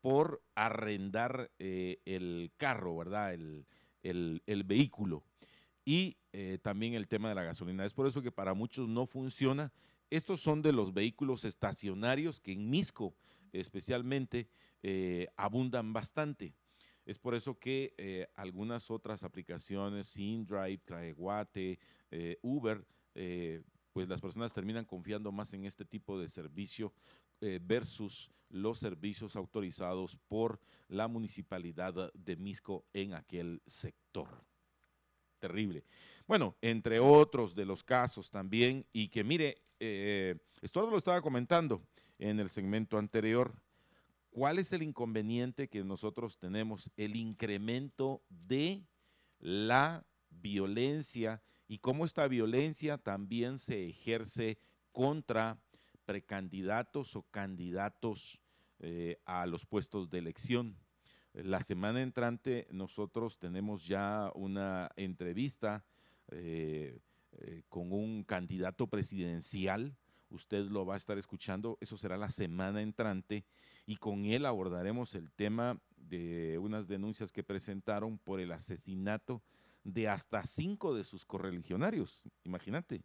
[0.00, 3.34] por arrendar eh, el carro, ¿verdad?
[3.34, 3.66] El,
[4.64, 5.24] vehículo.
[5.84, 7.84] Y eh, también el tema de la gasolina.
[7.84, 9.72] Es por eso que para muchos no funciona.
[10.08, 13.16] Estos son de los vehículos estacionarios que en Misco
[13.52, 14.48] especialmente
[14.82, 16.54] eh, abundan bastante.
[17.06, 21.78] Es por eso que algunas otras aplicaciones, InDrive, Traeguate,
[22.42, 22.84] Uber,
[23.96, 26.92] pues las personas terminan confiando más en este tipo de servicio
[27.40, 34.28] eh, versus los servicios autorizados por la municipalidad de Misco en aquel sector.
[35.38, 35.84] Terrible.
[36.26, 41.82] Bueno, entre otros de los casos también, y que mire, eh, esto lo estaba comentando
[42.18, 43.54] en el segmento anterior,
[44.36, 46.90] ¿cuál es el inconveniente que nosotros tenemos?
[46.98, 48.84] El incremento de
[49.38, 54.58] la violencia y cómo esta violencia también se ejerce
[54.92, 55.58] contra
[56.04, 58.42] precandidatos o candidatos
[58.80, 60.76] eh, a los puestos de elección.
[61.32, 65.86] La semana entrante nosotros tenemos ya una entrevista
[66.30, 67.00] eh,
[67.38, 69.96] eh, con un candidato presidencial.
[70.30, 73.44] Usted lo va a estar escuchando, eso será la semana entrante
[73.86, 79.42] y con él abordaremos el tema de unas denuncias que presentaron por el asesinato
[79.84, 82.24] de hasta cinco de sus correligionarios.
[82.44, 83.02] Imagínate.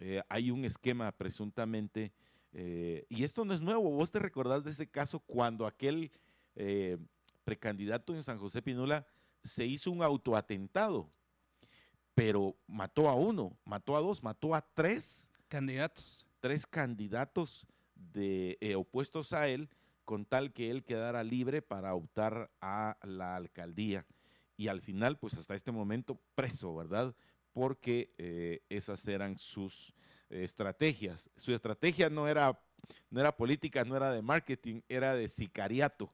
[0.00, 2.12] Eh, hay un esquema presuntamente,
[2.52, 6.10] eh, y esto no es nuevo, vos te recordás de ese caso cuando aquel
[6.54, 6.96] eh,
[7.44, 9.06] precandidato en San José Pinula
[9.42, 11.10] se hizo un autoatentado,
[12.14, 16.26] pero mató a uno, mató a dos, mató a tres candidatos.
[16.40, 19.68] Tres candidatos de, opuestos a él,
[20.04, 24.06] con tal que él quedara libre para optar a la alcaldía.
[24.56, 27.14] Y al final, pues hasta este momento, preso, ¿verdad?
[27.52, 29.94] porque eh, esas eran sus
[30.28, 31.30] estrategias.
[31.36, 32.58] Su estrategia no era,
[33.10, 36.12] no era política, no era de marketing, era de sicariato.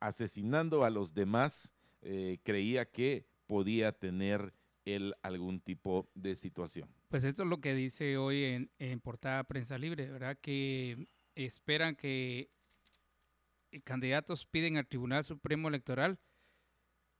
[0.00, 4.52] Asesinando a los demás, eh, creía que podía tener
[4.84, 6.88] él algún tipo de situación.
[7.08, 10.38] Pues esto es lo que dice hoy en, en portada Prensa Libre, ¿verdad?
[10.40, 12.50] Que esperan que
[13.84, 16.18] candidatos piden al Tribunal Supremo Electoral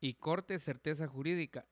[0.00, 1.66] y corte certeza jurídica.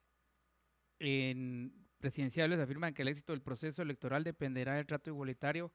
[0.98, 5.72] En presidenciales afirman que el éxito del proceso electoral dependerá del trato igualitario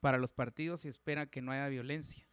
[0.00, 2.26] para los partidos y esperan que no haya violencia.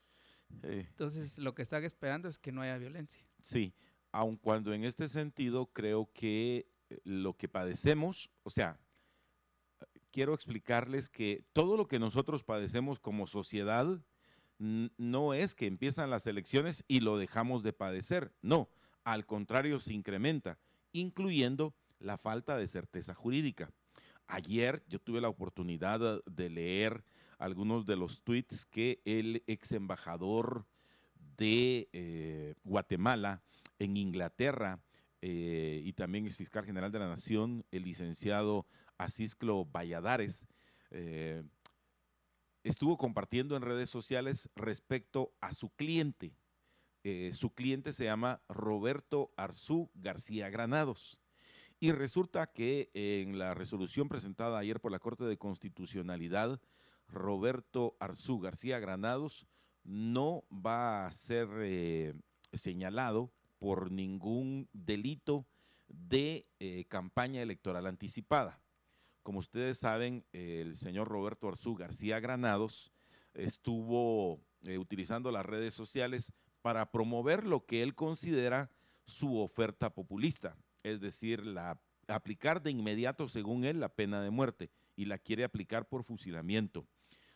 [0.62, 3.26] Entonces, lo que están esperando es que no haya violencia.
[3.42, 3.74] Sí,
[4.12, 6.73] aun cuando en este sentido creo que eh,
[7.04, 8.80] lo que padecemos, o sea,
[10.12, 14.00] quiero explicarles que todo lo que nosotros padecemos como sociedad
[14.60, 18.70] no es que empiezan las elecciones y lo dejamos de padecer, no,
[19.04, 20.60] al contrario se incrementa,
[20.94, 23.72] incluyendo la falta de certeza jurídica.
[24.28, 27.04] Ayer yo tuve la oportunidad de leer
[27.40, 30.66] algunos de los tweets que el ex embajador
[31.38, 33.42] de eh, Guatemala
[33.80, 34.80] en Inglaterra
[35.26, 40.48] eh, y también ex fiscal general de la Nación, el licenciado Asisclo Valladares,
[40.92, 41.44] eh,
[42.64, 46.36] estuvo compartiendo en redes sociales respecto a su cliente.
[47.32, 51.20] su cliente se llama Roberto Arzú García Granados.
[51.80, 56.62] Y resulta que en la resolución presentada ayer por la Corte de Constitucionalidad,
[57.08, 59.48] Roberto Arzú García Granados
[59.84, 62.14] no va a ser eh,
[62.52, 63.32] señalado
[63.64, 65.48] por ningún delito
[65.88, 68.60] de eh, campaña electoral anticipada.
[69.22, 72.92] Como ustedes saben, el señor Roberto Arzú García Granados
[73.34, 78.70] estuvo eh, utilizando las redes sociales para promover lo que él considera
[79.06, 84.72] su oferta populista, es decir, la, aplicar de inmediato, según él, la pena de muerte
[84.98, 86.86] y la quiere aplicar por fusilamiento.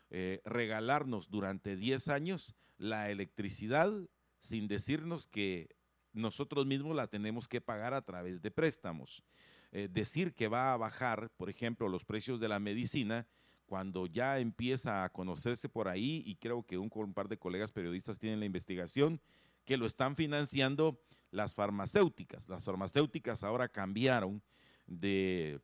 [0.09, 3.93] Eh, regalarnos durante 10 años la electricidad
[4.41, 5.76] sin decirnos que
[6.17, 9.23] nosotros mismos la tenemos que pagar a través de préstamos.
[9.71, 13.27] Eh, decir que va a bajar, por ejemplo, los precios de la medicina
[13.65, 18.17] cuando ya empieza a conocerse por ahí, y creo que un, par de colegas periodistas
[18.17, 19.19] tienen la investigación,
[19.65, 21.01] que lo están financiando
[21.31, 22.47] las farmacéuticas.
[22.47, 24.41] Las farmacéuticas ahora cambiaron
[24.85, 25.59] de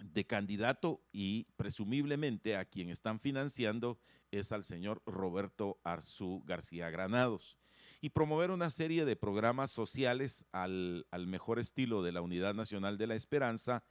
[0.00, 3.98] de candidato y presumiblemente a quien están financiando
[4.30, 7.58] es al señor Roberto Arzú García Granados.
[8.00, 13.06] Y promover una serie de programas sociales al, mejor estilo de la Unidad Nacional de
[13.06, 13.84] la Esperanza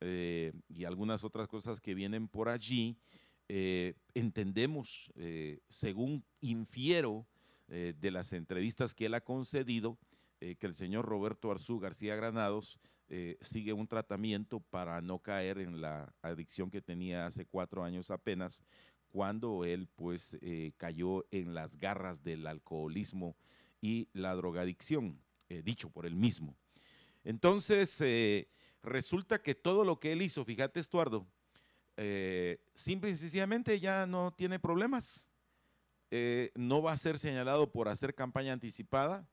[0.00, 2.96] eh, y algunas otras cosas que vienen por allí.
[3.48, 7.26] Eh, entendemos, eh, según infiero
[7.68, 9.98] de las entrevistas que él ha concedido,
[10.38, 12.78] que el señor Roberto Arzú García Granados
[13.40, 18.62] sigue un tratamiento para no caer en la adicción que tenía hace cuatro años apenas,
[19.16, 23.34] cuando él pues eh, cayó en las garras del alcoholismo
[23.80, 26.54] y la drogadicción, eh, dicho por él mismo.
[27.24, 28.04] Entonces,
[28.82, 31.26] resulta que todo lo que él hizo, fíjate Estuardo,
[32.74, 35.30] simple y sencillamente ya no tiene problemas.
[36.54, 39.26] no va a ser señalado por hacer campaña anticipada,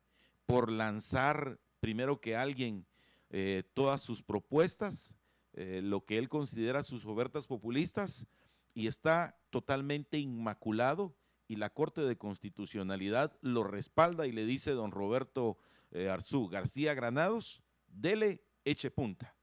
[0.46, 2.88] por lanzar primero que alguien
[3.36, 5.16] eh, todas sus propuestas,
[5.54, 8.26] eh, lo que él considera sus ofertas populistas,
[8.74, 11.16] y está totalmente inmaculado
[11.48, 15.60] y la Corte de Constitucionalidad lo respalda y le dice don Roberto
[15.92, 19.36] eh, Arzú García Granados, dele, eche punta.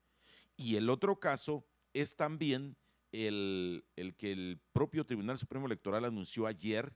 [0.57, 2.77] Y el otro caso es también
[3.13, 6.93] el, el que el propio Tribunal Supremo Electoral anunció ayer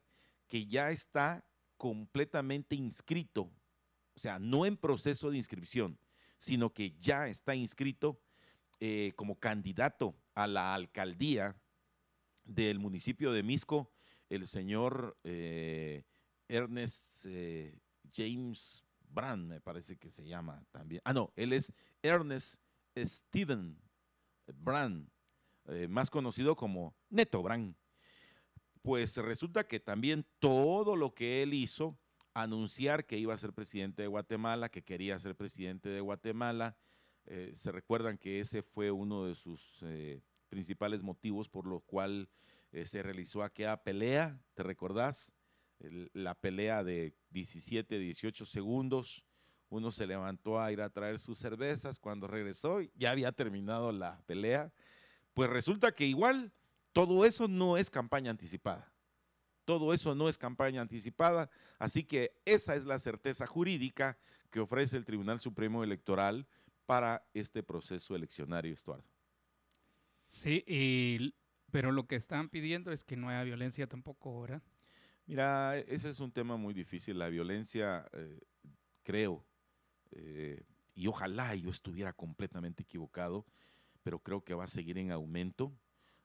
[0.48, 1.46] que ya está
[1.76, 5.98] completamente inscrito, o sea, no en proceso de inscripción,
[6.36, 8.20] sino que ya está inscrito
[8.80, 11.56] eh, como candidato a la alcaldía
[12.44, 13.90] del municipio de Misco,
[14.28, 16.04] el señor eh,
[16.48, 17.78] Ernest eh,
[18.12, 21.00] James Brand, me parece que se llama también.
[21.04, 22.60] Ah, no, él es Ernest
[22.96, 23.78] Steven
[24.46, 25.08] Brand,
[25.88, 27.74] más conocido como Neto Brand.
[28.82, 31.98] Pues resulta que también todo lo que él hizo
[32.34, 36.76] anunciar que iba a ser presidente de Guatemala, que quería ser presidente de Guatemala.
[37.26, 40.20] Eh, se recuerdan que ese fue uno de sus eh,
[40.54, 42.28] principales motivos por lo cual
[42.70, 45.34] eh, se realizó aquella pelea, ¿te recordás?
[46.14, 49.24] la pelea de 17, 18 segundos.
[49.68, 54.22] Uno se levantó a ir a traer sus cervezas, cuando regresó ya había terminado la
[54.26, 54.72] pelea.
[55.34, 56.52] Pues resulta que igual
[56.92, 58.94] todo eso no es campaña anticipada.
[59.64, 64.16] Todo eso no es campaña anticipada, así que esa es la certeza jurídica
[64.50, 66.46] que ofrece el Tribunal Supremo Electoral
[66.86, 69.13] para este proceso eleccionario, Estuardo.
[70.34, 71.32] Sí,
[71.70, 74.62] pero lo que están pidiendo es que no haya violencia tampoco, ¿verdad?
[75.26, 77.20] Mira, ese es un tema muy difícil.
[77.20, 78.40] La violencia, eh,
[79.04, 79.46] creo,
[80.10, 83.46] eh, y ojalá yo estuviera completamente equivocado,
[84.02, 85.72] pero creo que va a seguir en aumento.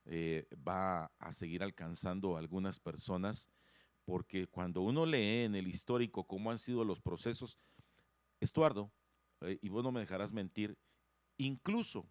[0.06, 3.48] Eh, va a seguir alcanzando a algunas personas,
[4.06, 7.60] porque cuando uno lee en el histórico cómo han sido los procesos,
[8.40, 8.92] Estuardo,
[9.62, 10.80] y vos no me dejarás mentir,
[11.38, 12.08] incluso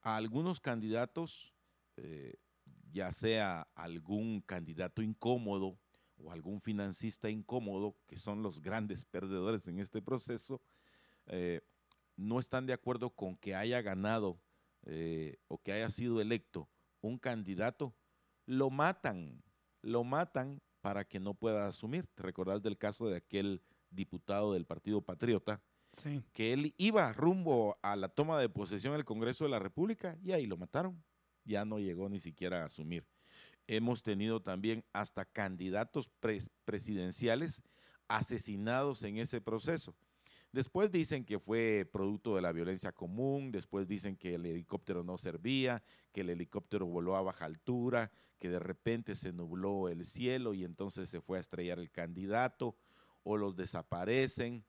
[0.00, 1.54] a algunos candidatos,
[1.96, 2.34] eh,
[2.90, 5.78] ya sea algún candidato incómodo
[6.16, 10.60] o algún financista incómodo, que son los grandes perdedores en este proceso,
[12.16, 14.40] no están de acuerdo con que haya ganado
[15.46, 16.68] o que haya sido electo
[17.00, 17.94] un candidato,
[18.46, 19.42] lo matan,
[19.82, 22.06] lo matan para que no pueda asumir.
[22.14, 25.62] ¿Te recordás del caso de aquel diputado del Partido Patriota?
[26.32, 30.32] Que él iba rumbo a la toma de posesión del Congreso de la República y
[30.32, 31.02] ahí lo mataron.
[31.44, 33.06] ya no llegó ni siquiera a asumir.
[33.66, 36.10] Hemos tenido también hasta candidatos
[36.64, 37.62] presidenciales
[38.06, 39.94] asesinados en ese proceso.
[40.52, 45.18] Después dicen que fue producto de la violencia común, después dicen que el helicóptero no
[45.18, 45.82] servía,
[46.12, 50.64] que el helicóptero voló a baja altura, que de repente se nubló el cielo y
[50.64, 52.76] entonces se fue a estrellar el candidato
[53.24, 54.64] o los desaparecen.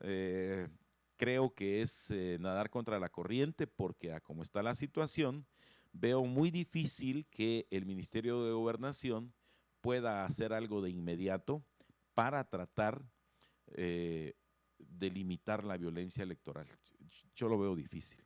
[0.00, 0.68] Eh,
[1.16, 5.46] creo que es eh, nadar contra la corriente porque a como está la situación,
[5.92, 9.32] veo muy difícil que el Ministerio de Gobernación
[9.80, 11.64] pueda hacer algo de inmediato
[12.14, 13.04] para tratar
[13.68, 14.34] eh,
[14.78, 16.66] de limitar la violencia electoral.
[17.34, 18.24] Yo lo veo difícil.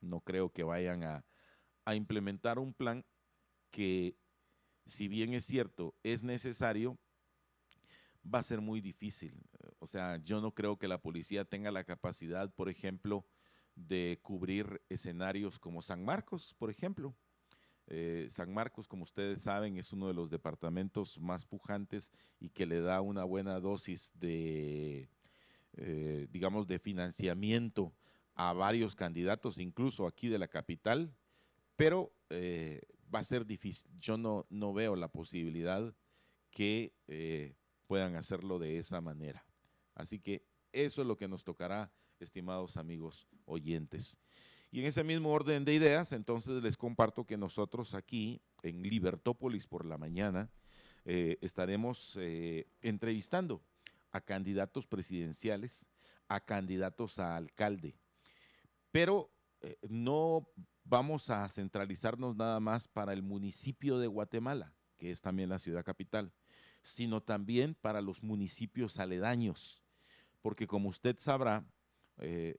[0.00, 3.04] No creo que vayan a implementar un plan
[3.70, 4.16] que,
[4.86, 6.98] si bien es cierto, es necesario,
[8.32, 9.34] va a ser muy difícil.
[9.78, 13.24] O sea, yo no creo que la policía tenga la capacidad, por ejemplo,
[13.74, 17.14] de cubrir escenarios como San Marcos, por ejemplo.
[17.88, 22.10] Eh, San Marcos, como ustedes saben, es uno de los departamentos más pujantes
[22.40, 25.08] y que le da una buena dosis de,
[25.74, 27.92] eh, digamos, de financiamiento
[28.34, 31.14] a varios candidatos, incluso aquí de la capital,
[31.76, 32.82] pero eh,
[33.14, 33.88] va a ser difícil.
[34.00, 35.94] Yo no, no veo la posibilidad
[36.50, 36.92] que
[37.86, 39.44] puedan hacerlo de esa manera.
[39.94, 44.18] Así que eso es lo que nos tocará, estimados amigos oyentes.
[44.70, 49.66] Y en ese mismo orden de ideas, entonces les comparto que nosotros aquí en Libertópolis
[49.66, 50.50] por la mañana
[51.04, 53.62] eh, estaremos eh, entrevistando
[54.10, 55.86] a candidatos presidenciales,
[56.28, 57.96] a candidatos a alcalde.
[58.90, 59.30] Pero
[59.60, 60.48] eh, no
[60.84, 65.84] vamos a centralizarnos nada más para el municipio de Guatemala, que es también la ciudad
[65.84, 66.32] capital,
[66.86, 69.82] sino también para los municipios aledaños,
[70.40, 71.66] porque como usted sabrá,
[72.18, 72.56] eh,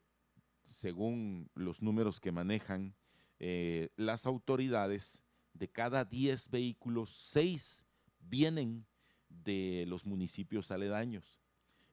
[0.70, 2.94] según los números que manejan
[3.40, 5.24] eh, las autoridades,
[5.54, 7.84] de cada 10 vehículos, 6
[8.20, 8.86] vienen
[9.30, 11.42] de los municipios aledaños.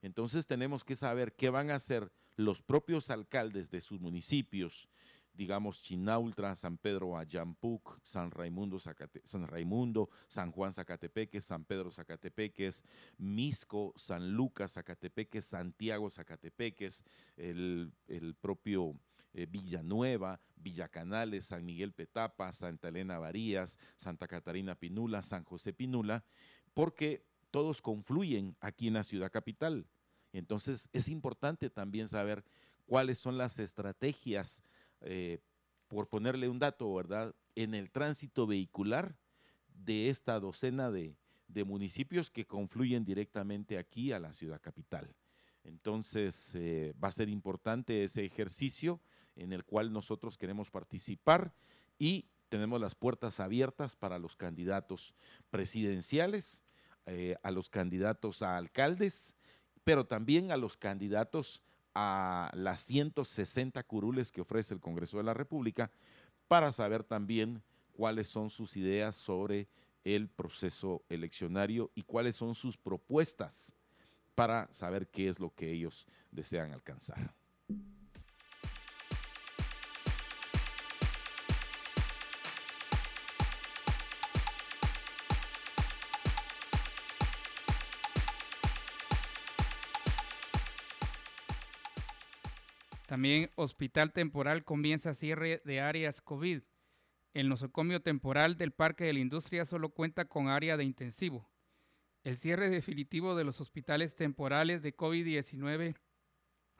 [0.03, 4.89] Entonces tenemos que saber qué van a hacer los propios alcaldes de sus municipios,
[5.35, 12.85] digamos, Chinaultra, San Pedro Ayampuc, San Raimundo, San Raimundo, San Juan Zacatepeques, San Pedro Zacatepeques,
[13.18, 17.05] Misco, San Lucas Zacatepeques, Santiago Zacatepeques,
[17.37, 17.93] el,
[18.41, 18.95] propio
[19.32, 26.24] eh, Villanueva, Villacanales, San Miguel Petapa, Santa Elena Varías, Santa Catarina Pinula, San José Pinula,
[26.74, 29.87] porque todos confluyen aquí en la ciudad capital.
[30.32, 32.45] Entonces es importante también saber
[32.87, 34.62] cuáles son las estrategias
[35.05, 35.38] eh,
[35.88, 37.34] por ponerle un dato, ¿verdad?
[37.55, 39.16] En el tránsito vehicular
[39.68, 41.16] de esta docena de,
[41.64, 45.14] municipios que confluyen directamente aquí a la ciudad capital.
[45.62, 49.00] Entonces, eh, va a ser importante ese ejercicio
[49.36, 51.55] en el cual nosotros queremos participar
[51.96, 55.14] y tenemos las puertas abiertas para los candidatos
[55.50, 56.64] presidenciales,
[57.07, 59.36] eh, a los candidatos a alcaldes,
[59.84, 61.62] pero también a los candidatos
[61.95, 65.90] a las 160 curules que ofrece el Congreso de la República
[66.49, 69.68] para saber también cuáles son sus ideas sobre
[70.03, 73.74] el proceso eleccionario y cuáles son sus propuestas
[74.34, 77.34] para saber qué es lo que ellos desean alcanzar.
[93.14, 96.62] También hospital temporal comienza cierre de áreas COVID.
[97.32, 101.48] El nosocomio temporal del Parque de la Industria solo cuenta con área de intensivo.
[102.24, 105.94] El cierre definitivo de los hospitales temporales de COVID-19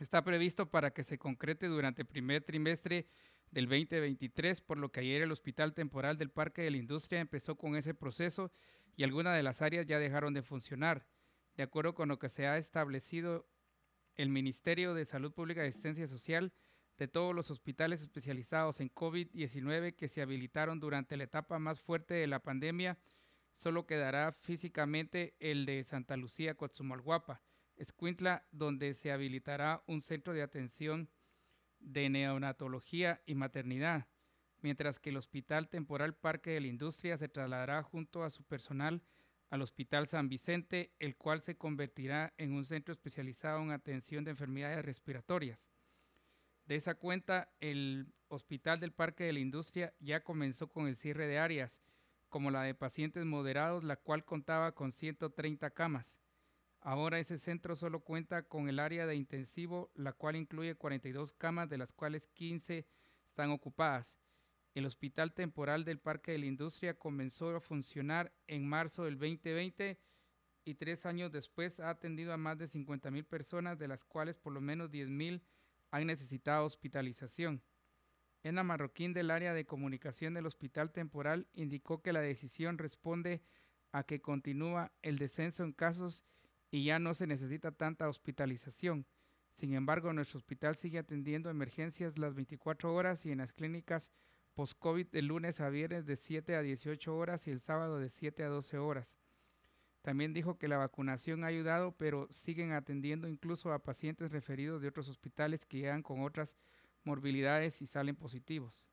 [0.01, 3.07] está previsto para que se concrete durante el primer trimestre
[3.53, 7.55] del 2023, por lo que ayer el Hospital Temporal del Parque de la Industria empezó
[7.55, 8.51] con ese proceso
[8.97, 11.07] y algunas de las áreas ya dejaron de funcionar.
[11.57, 13.47] De acuerdo con lo que se ha establecido
[14.17, 16.53] el Ministerio de Salud Pública y Asistencia Social
[16.99, 22.15] de todos los hospitales especializados en COVID-19 que se habilitaron durante la etapa más fuerte
[22.15, 22.99] de la pandemia,
[23.53, 27.43] solo quedará físicamente el de Santa Lucía, Coatzumalguapa,
[27.77, 31.11] Escuintla, donde se habilitará un centro de atención
[31.81, 34.07] de neonatología y maternidad,
[34.61, 39.03] mientras que el Hospital Temporal Parque de la Industria se trasladará junto a su personal
[39.55, 44.33] al Hospital San Vicente, el cual se convertirá en un centro especializado en atención de
[44.33, 45.71] enfermedades respiratorias.
[46.67, 51.29] De esa cuenta, el Hospital del Parque de la Industria ya comenzó con el cierre
[51.29, 51.81] de áreas,
[52.31, 56.19] como la de pacientes moderados, la cual contaba con 130 camas.
[56.81, 61.69] Ahora ese centro solo cuenta con el área de intensivo, la cual incluye 42 camas,
[61.69, 62.89] de las cuales 15
[63.25, 64.19] están ocupadas.
[64.75, 70.01] El Hospital Temporal del Parque de la Industria comenzó a funcionar en marzo del 2020
[70.64, 74.37] y tres años después ha atendido a más de 50 mil personas, de las cuales
[74.37, 75.43] por lo menos 10 mil
[75.93, 77.62] han necesitado hospitalización.
[78.43, 83.43] Ena Marroquín del área de comunicación del Hospital Temporal indicó que la decisión responde
[83.93, 86.25] a que continúa el descenso en casos
[86.72, 89.07] y ya no se necesita tanta hospitalización.
[89.53, 94.11] Sin embargo, nuestro hospital sigue atendiendo emergencias las 24 horas y en las clínicas
[94.55, 98.45] post-COVID de lunes a viernes de 7 a 18 horas y el sábado de 7
[98.45, 99.17] a 12 horas.
[100.03, 104.89] También dijo que la vacunación ha ayudado, pero siguen atendiendo incluso a pacientes referidos de
[104.89, 106.57] otros hospitales que llegan con otras
[107.05, 108.87] morbilidades y salen positivos.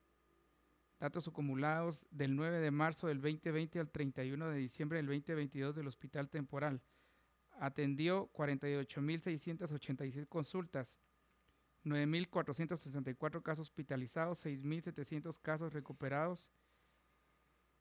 [0.99, 5.88] Datos acumulados del 9 de marzo del 2020 al 31 de diciembre del 2022 del
[5.88, 6.82] Hospital Temporal.
[7.59, 10.97] Atendió 48.686 consultas,
[11.84, 16.51] 9.464 casos hospitalizados, 6.700 casos recuperados,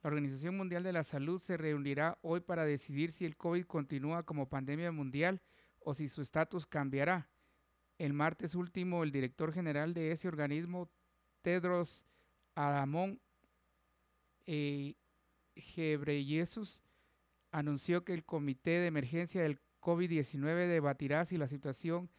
[0.03, 4.25] La Organización Mundial de la Salud se reunirá hoy para decidir si el COVID continúa
[4.25, 5.43] como pandemia mundial
[5.81, 7.29] o si su estatus cambiará.
[7.99, 10.89] El martes último, el director general de ese organismo,
[11.43, 12.05] Tedros
[12.59, 13.21] Adamón
[14.47, 14.97] eh,
[15.55, 16.83] Gebreyesus
[17.53, 22.11] anunció que el Comité de Emergencia del COVID-19 debatirá si la situación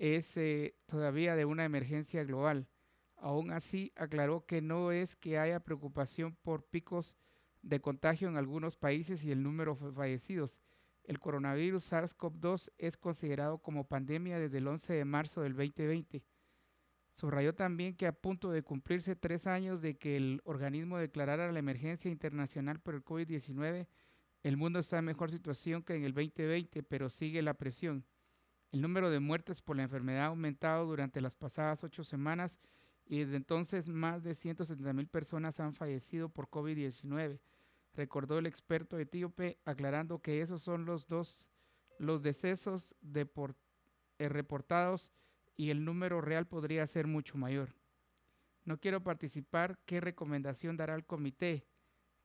[0.00, 2.66] es eh, todavía de una emergencia global.
[3.16, 7.14] Aún así, aclaró que no es que haya preocupación por picos
[7.62, 10.60] de contagio en algunos países y el número de fallecidos.
[11.04, 16.24] El coronavirus SARS-CoV-2 es considerado como pandemia desde el 11 de marzo del 2020.
[17.14, 21.58] Subrayó también que a punto de cumplirse tres años de que el organismo declarara la
[21.60, 23.86] emergencia internacional por el COVID-19,
[24.42, 28.04] el mundo está en mejor situación que en el 2020, pero sigue la presión.
[28.72, 32.58] El número de muertes por la enfermedad ha aumentado durante las pasadas ocho semanas
[33.06, 37.38] y desde entonces más de 170 mil personas han fallecido por COVID-19,
[37.94, 41.48] recordó el experto etíope, aclarando que esos son los dos
[42.00, 45.12] los decesos eh, reportados
[45.56, 47.74] y el número real podría ser mucho mayor.
[48.64, 49.78] No quiero participar.
[49.84, 51.66] ¿Qué recomendación dará el comité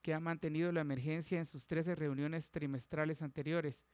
[0.01, 3.85] que ha mantenido la emergencia en sus 13 reuniones trimestrales anteriores?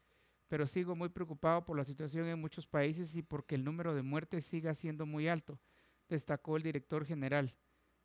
[0.48, 4.04] Pero sigo muy preocupado por la situación en muchos países y porque el número de
[4.04, 5.60] muertes siga siendo muy alto,
[6.08, 7.56] destacó el director general.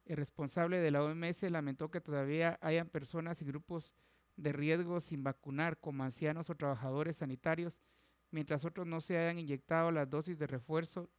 [0.07, 3.93] El responsable de la OMS lamentó que todavía hayan personas y grupos
[4.37, 7.79] de riesgo sin vacunar, como ancianos o trabajadores sanitarios,
[8.31, 11.11] mientras otros no se hayan inyectado las dosis de refuerzo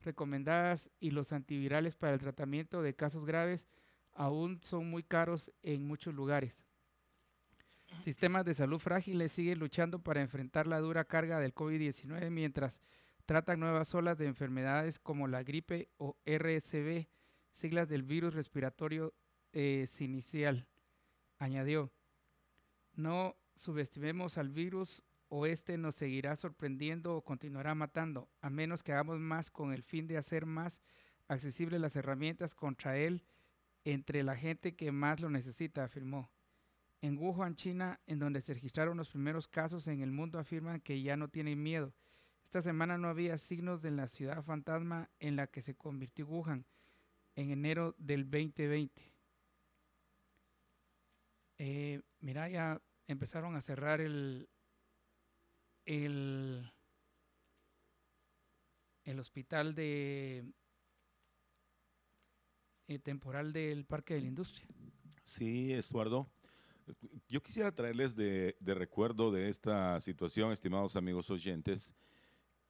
[0.00, 3.68] recomendadas y los antivirales para el tratamiento de casos graves
[4.14, 6.64] aún son muy caros en muchos lugares.
[8.00, 12.80] Sistemas de salud frágiles siguen luchando para enfrentar la dura carga del COVID-19 mientras
[13.26, 17.08] tratan nuevas olas de enfermedades como la gripe o RSV,
[17.50, 19.14] siglas del virus respiratorio
[19.52, 20.66] eh, sinicial.
[21.38, 21.92] Añadió,
[22.94, 28.92] no subestimemos al virus o este nos seguirá sorprendiendo o continuará matando, a menos que
[28.92, 30.80] hagamos más con el fin de hacer más
[31.28, 33.22] accesibles las herramientas contra él
[33.84, 36.30] entre la gente que más lo necesita, afirmó.
[37.00, 41.00] En Wuhan, China, en donde se registraron los primeros casos en el mundo, afirman que
[41.00, 41.94] ya no tienen miedo.
[42.42, 46.64] Esta semana no había signos de la ciudad fantasma en la que se convirtió Wuhan
[47.36, 49.12] en enero del 2020.
[51.58, 54.48] Eh, mira, ya empezaron a cerrar el,
[55.88, 56.70] el,
[59.04, 60.44] el hospital de
[62.86, 64.66] eh, temporal del Parque de la Industria.
[65.22, 66.30] Sí, Estuardo.
[67.26, 71.96] Yo quisiera traerles de, de, recuerdo de esta situación, estimados amigos oyentes,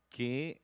[0.09, 0.63] que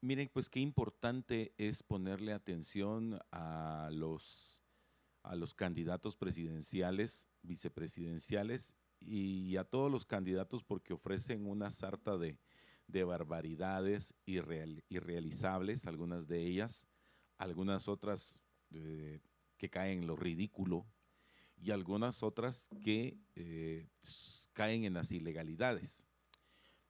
[0.00, 4.60] miren, pues qué importante es ponerle atención a los,
[5.24, 12.38] a los candidatos presidenciales, vicepresidenciales y a todos los candidatos porque ofrecen una sarta de,
[13.04, 16.86] barbaridades irrealizables, algunas de ellas,
[17.36, 18.40] algunas otras
[18.70, 19.20] eh,
[19.56, 20.86] que caen en lo ridículo
[21.56, 23.88] y algunas otras que eh,
[24.52, 26.06] caen en las ilegalidades.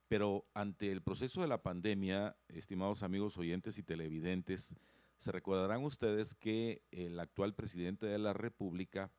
[0.09, 4.76] Pero ante el proceso de la pandemia, estimados amigos oyentes y televidentes,
[5.16, 9.11] se recordarán ustedes que el actual presidente de la República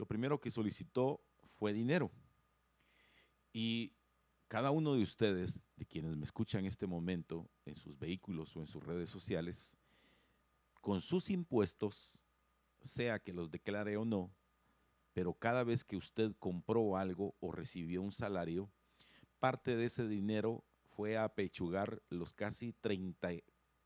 [0.00, 1.20] lo primero que solicitó
[1.60, 2.10] fue dinero.
[3.52, 3.92] Y
[4.48, 8.60] cada uno de ustedes, de quienes me escuchan en este momento, en sus vehículos o
[8.60, 9.78] en sus redes sociales,
[10.80, 12.22] con sus impuestos,
[12.80, 14.34] sea que los declare o no,
[15.12, 18.70] pero cada vez que usted compró algo o recibió un salario,
[19.38, 20.64] parte de ese dinero
[20.96, 23.32] fue a pechugar los casi 30,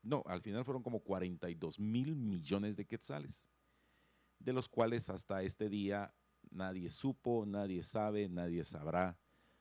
[0.01, 3.49] no, al final fueron como 42 mil millones de quetzales,
[4.39, 6.13] de los cuales hasta este día
[6.51, 9.17] nadie supo, nadie sabe, nadie sabrá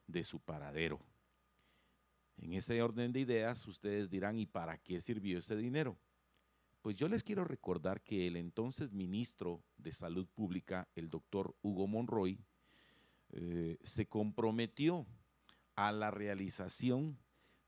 [0.06, 1.00] de su paradero.
[2.36, 5.96] En ese orden de ideas, ustedes dirán, ¿y para qué sirvió ese dinero?
[6.82, 11.86] Pues yo les quiero recordar que el entonces ministro de Salud Pública, el doctor Hugo
[11.86, 12.38] Monroy,
[13.30, 15.06] eh, se comprometió
[15.76, 17.18] a la realización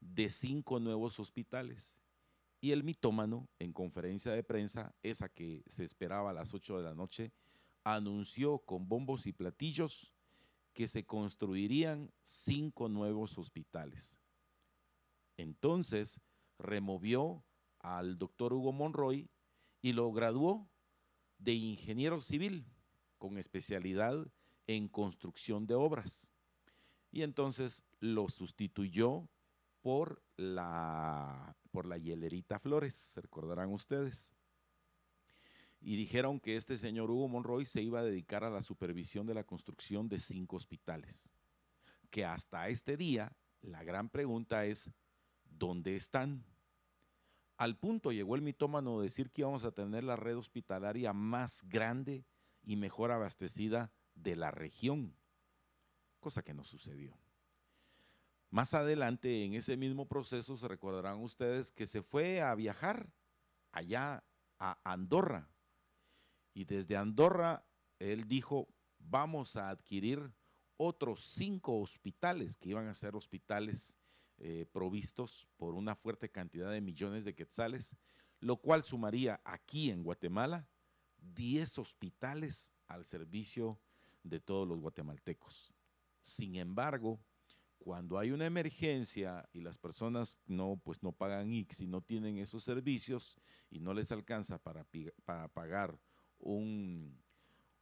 [0.01, 2.01] de cinco nuevos hospitales.
[2.61, 6.83] Y el mitómano, en conferencia de prensa, esa que se esperaba a las 8 de
[6.83, 7.33] la noche,
[7.95, 10.13] anunció con bombos y platillos
[10.73, 14.19] que se construirían cinco nuevos hospitales.
[15.37, 16.21] Entonces
[16.59, 17.45] removió
[17.79, 19.31] al doctor Hugo Monroy
[19.83, 20.69] y lo graduó
[21.39, 22.67] de ingeniero civil
[23.19, 24.27] con especialidad
[24.67, 26.33] en construcción de obras.
[27.13, 29.29] Y entonces lo sustituyó
[29.81, 34.36] por la, por la hielerita Flores, se recordarán ustedes.
[35.87, 39.35] Y dijeron que este señor Hugo Monroy se iba a dedicar a la supervisión de
[39.35, 41.33] la construcción de cinco hospitales.
[42.11, 44.91] Que hasta este día la gran pregunta es,
[45.45, 46.45] ¿dónde están?
[47.57, 51.63] Al punto llegó el mitómano de decir que íbamos a tener la red hospitalaria más
[51.69, 52.25] grande
[52.65, 55.15] y mejor abastecida de la región,
[56.19, 57.17] cosa que no sucedió.
[58.51, 63.13] Más adelante, en ese mismo proceso, se recordarán ustedes que se fue a viajar
[63.71, 64.25] allá
[64.59, 65.49] a Andorra.
[66.57, 67.67] Y desde Andorra,
[67.99, 68.67] él dijo,
[68.99, 70.33] vamos a adquirir
[70.79, 73.99] otros cinco hospitales que iban a ser hospitales
[74.39, 77.95] eh, provistos por una fuerte cantidad de millones de quetzales,
[78.41, 80.67] lo cual sumaría aquí en Guatemala
[81.35, 83.79] 10 hospitales al servicio
[84.23, 85.75] de todos los guatemaltecos.
[86.23, 87.21] Sin embargo,
[87.77, 92.39] cuando hay una emergencia y las personas no, pues no pagan X y no tienen
[92.39, 93.37] esos servicios
[93.69, 94.87] y no les alcanza para,
[95.27, 95.99] para pagar
[96.39, 97.19] un,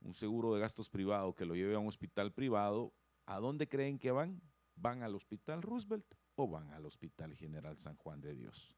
[0.00, 2.92] un seguro de gastos privado que lo lleve a un hospital privado,
[3.26, 4.40] ¿a dónde creen que van?
[4.76, 8.76] Van al Hospital Roosevelt o van al Hospital General San Juan de Dios.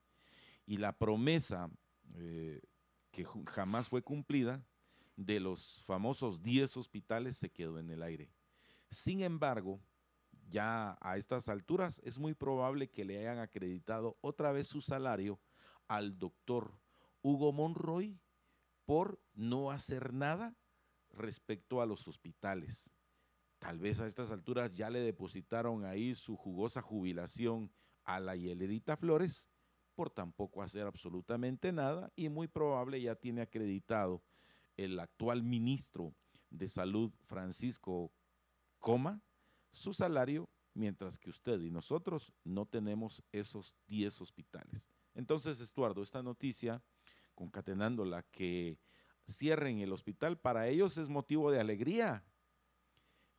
[0.67, 1.71] Y la promesa
[2.15, 2.61] eh,
[3.11, 4.65] que jamás fue cumplida
[5.17, 8.31] de los famosos 10 hospitales se quedó en el aire.
[8.91, 9.81] Sin embargo,
[10.49, 15.41] ya a estas alturas es muy probable que le hayan acreditado otra vez su salario
[15.89, 16.79] al doctor
[17.23, 18.19] Hugo Monroy
[18.87, 20.57] por no hacer nada
[21.11, 22.91] respecto a los hospitales.
[23.59, 27.71] Tal vez a estas alturas ya le depositaron ahí su jugosa jubilación
[28.05, 29.51] a la Hielerita Flores
[29.97, 34.23] por tampoco hacer absolutamente nada y muy probable ya tiene acreditado
[34.77, 36.15] el actual ministro
[36.51, 38.13] de Salud, Francisco
[38.79, 39.23] Coma,
[39.73, 44.87] su salario, mientras que usted y nosotros no tenemos esos 10 hospitales.
[45.15, 46.83] Entonces, Estuardo, esta noticia,
[47.37, 48.81] concatenándola, que
[49.29, 52.25] cierren el hospital, para ellos es motivo de alegría,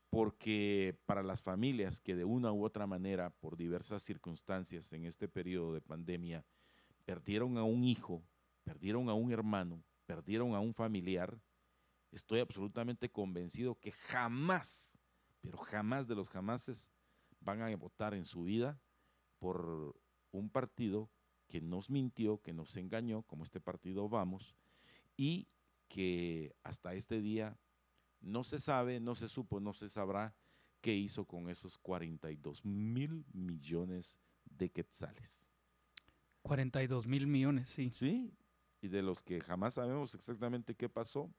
[0.10, 5.28] porque para las familias que de una u otra manera, por diversas circunstancias en este
[5.28, 6.46] periodo de pandemia,
[7.04, 8.24] perdieron a un hijo,
[8.64, 11.42] perdieron a un hermano, perdieron a un familiar,
[12.12, 14.98] estoy absolutamente convencido que jamás,
[15.42, 16.90] pero jamás de los jamases
[17.40, 18.80] van a votar en su vida
[19.40, 19.96] por
[20.32, 21.10] un partido
[21.48, 24.56] que nos mintió, que nos engañó, como este partido Vamos,
[25.16, 25.48] y
[25.88, 27.58] que hasta este día
[28.20, 30.36] no se sabe, no se supo, no se sabrá
[30.82, 35.50] qué hizo con esos 42 mil millones de quetzales.
[36.42, 37.90] 42 mil millones, sí.
[37.92, 38.34] Sí,
[38.82, 41.32] y de los que jamás sabemos exactamente qué pasó,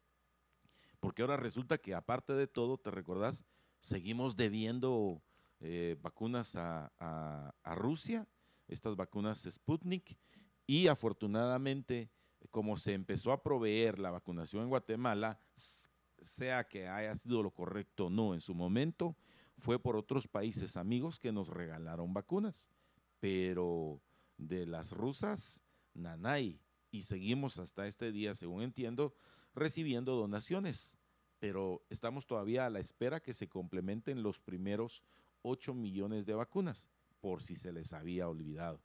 [1.01, 3.45] porque ahora resulta que aparte de todo, ¿te recordás?
[3.81, 5.23] Seguimos debiendo
[5.61, 8.27] eh, vacunas a, a Rusia,
[8.69, 10.17] estas vacunas Sputnik,
[10.67, 12.11] y afortunadamente,
[12.51, 15.41] como se empezó a proveer la vacunación en Guatemala,
[16.21, 19.17] sea que haya sido lo correcto o no en su momento,
[19.59, 22.69] fue por otros países amigos que nos regalaron vacunas.
[23.21, 24.01] Pero
[24.37, 25.65] de las rusas,
[25.95, 26.61] nanay.
[26.91, 29.15] Y seguimos hasta este día, según entiendo,
[29.55, 30.97] recibiendo donaciones.
[31.39, 35.03] Pero estamos todavía a la espera que se complementen los primeros
[35.43, 36.89] 8 millones de vacunas,
[37.21, 38.81] por si se les había olvidado.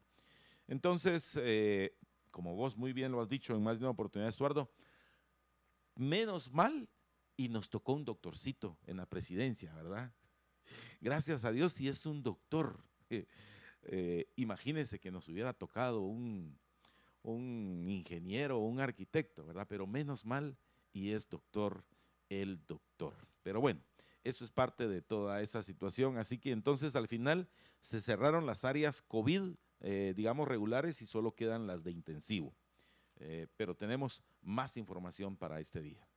[0.67, 1.95] Entonces, eh,
[2.31, 4.71] como vos muy bien lo has dicho en más de una oportunidad, Estuardo,
[5.95, 6.89] menos mal
[7.37, 10.11] y nos tocó un doctorcito en la presidencia, ¿verdad?
[11.01, 12.79] Gracias a Dios si es un doctor.
[13.87, 16.57] Eh, imagínense que nos hubiera tocado un
[17.85, 19.67] ingeniero o un arquitecto, ¿verdad?
[19.67, 20.57] Pero menos mal
[20.93, 21.83] y es doctor
[22.29, 23.13] el doctor.
[23.41, 23.81] Pero bueno,
[24.23, 26.17] eso es parte de toda esa situación.
[26.17, 27.47] Así que entonces al final
[27.79, 32.55] se cerraron las áreas COVID, eh, digamos, regulares y solo quedan las de intensivo.
[33.17, 36.07] Eh, pero tenemos más información para este día.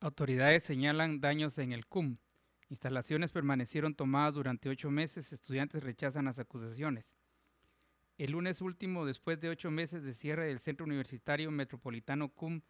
[0.00, 2.18] Autoridades señalan daños en el CUM.
[2.68, 5.32] Instalaciones permanecieron tomadas durante ocho meses.
[5.32, 7.04] Estudiantes rechazan las acusaciones.
[8.16, 12.62] El lunes último, después de ocho meses de cierre del Centro Universitario Metropolitano CUM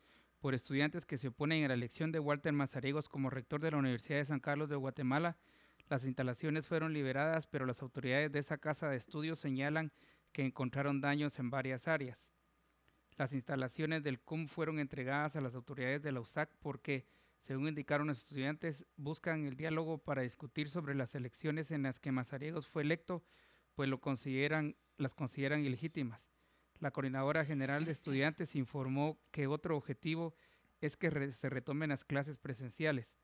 [0.45, 3.79] por estudiantes que se oponen a la elección de Walter Mazariegos como rector de la
[3.79, 5.39] Universidad de San Carlos de Guatemala,
[5.89, 9.91] las instalaciones fueron liberadas, pero las autoridades de esa casa de estudios señalan
[10.33, 12.31] que encontraron daños en varias áreas.
[13.17, 17.07] Las instalaciones del CUM fueron entregadas a las autoridades de la USAC porque,
[17.41, 22.13] según indicaron los estudiantes, buscan el diálogo para discutir sobre las elecciones en las que
[22.13, 23.25] Mazariegos fue electo,
[23.75, 26.34] pues lo consideran, las consideran ilegítimas.
[26.85, 30.35] La coordinadora general de estudiantes informó que otro objetivo
[30.83, 33.17] es que se retomen las clases presenciales.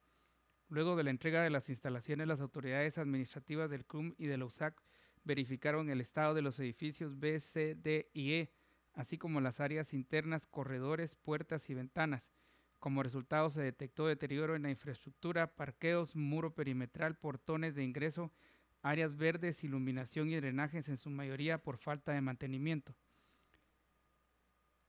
[0.70, 4.46] Luego de la entrega de las instalaciones, las autoridades administrativas del CUM y de la
[4.46, 4.82] USAC
[5.24, 8.50] verificaron el estado de los edificios B, C, D y E,
[8.94, 12.32] así como las áreas internas, corredores, puertas y ventanas.
[12.78, 18.32] Como resultado se detectó deterioro en la infraestructura, parqueos, muro perimetral, portones de ingreso,
[18.80, 22.96] áreas verdes, iluminación y drenajes en su mayoría por falta de mantenimiento.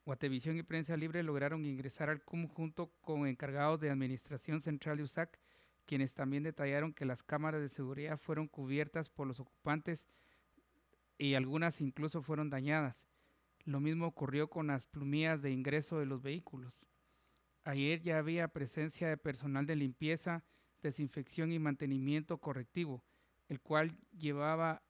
[0.05, 5.03] Guatevisión y Prensa Libre lograron ingresar al CUM junto con encargados de Administración Central de
[5.03, 5.39] USAC,
[5.85, 10.07] quienes también detallaron que las cámaras de seguridad fueron cubiertas por los ocupantes
[11.17, 13.05] y algunas incluso fueron dañadas.
[13.63, 16.87] Lo mismo ocurrió con las plumillas de ingreso de los vehículos.
[17.63, 20.43] Ayer ya había presencia de personal de limpieza,
[20.81, 23.03] desinfección y mantenimiento correctivo,
[23.49, 24.81] el cual llevaba,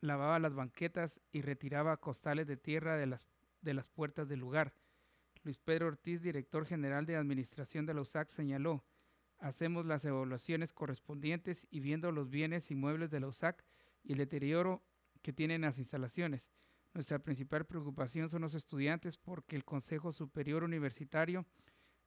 [0.00, 3.26] lavaba las banquetas y retiraba costales de tierra de las,
[3.60, 4.74] de las puertas del lugar.
[5.42, 8.84] Luis Pedro Ortiz, director general de Administración de la USAC, señaló,
[9.38, 13.64] hacemos las evaluaciones correspondientes y viendo los bienes inmuebles de la USAC
[14.02, 14.82] y el deterioro
[15.22, 16.48] que tienen las instalaciones.
[16.94, 21.46] Nuestra principal preocupación son los estudiantes porque el Consejo Superior Universitario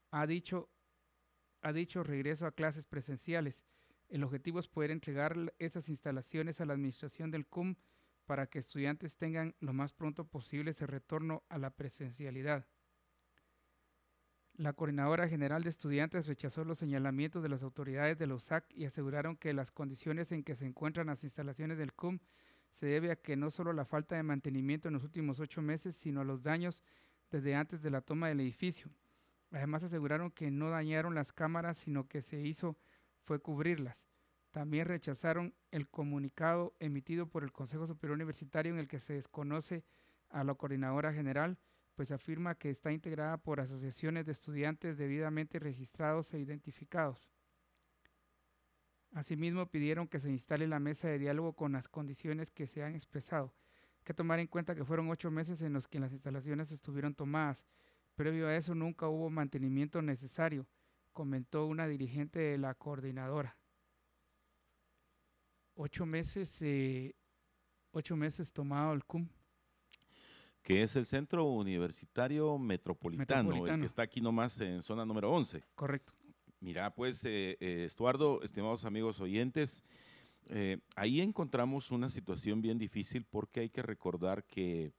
[0.10, 0.70] ha dicho,
[1.62, 3.64] ha dicho regreso a clases presenciales.
[4.10, 7.76] El objetivo es poder entregar esas instalaciones a la administración del CUM
[8.32, 12.66] para que estudiantes tengan lo más pronto posible ese retorno a la presencialidad.
[14.54, 18.86] La coordinadora general de estudiantes rechazó los señalamientos de las autoridades de la USAC y
[18.86, 22.20] aseguraron que las condiciones en que se encuentran las instalaciones del CUM
[22.72, 25.98] se debe a que no solo la falta de mantenimiento en los últimos ocho meses,
[25.98, 26.84] sino a los daños
[27.32, 28.90] desde antes de la toma del edificio.
[29.52, 32.78] Además aseguraron que no dañaron las cámaras, sino que se hizo
[33.26, 34.11] fue cubrirlas.
[34.52, 39.86] También rechazaron el comunicado emitido por el Consejo Superior Universitario en el que se desconoce
[40.30, 41.58] a la coordinadora general,
[41.96, 47.30] pues afirma que está integrada por asociaciones de estudiantes debidamente registrados e identificados.
[49.14, 52.96] Asimismo, pidieron que se instale la mesa de diálogo con las condiciones que se han
[52.96, 53.54] expresado.
[54.00, 57.14] Hay que tomar en cuenta que fueron ocho meses en los que las instalaciones estuvieron
[57.14, 57.66] tomadas.
[58.16, 60.66] Previo a eso nunca hubo mantenimiento necesario,
[61.14, 63.61] comentó una dirigente de la coordinadora.
[65.84, 67.16] Ocho meses, eh,
[67.90, 69.28] ocho meses tomado el CUM.
[70.62, 75.32] Que es el Centro Universitario Metropolitano, Metropolitano, el que está aquí nomás en zona número
[75.32, 75.64] 11.
[75.74, 76.14] Correcto.
[76.60, 79.84] Mira, pues, eh, eh, Estuardo, estimados amigos oyentes,
[80.96, 84.94] ahí encontramos una situación bien difícil porque hay que recordar que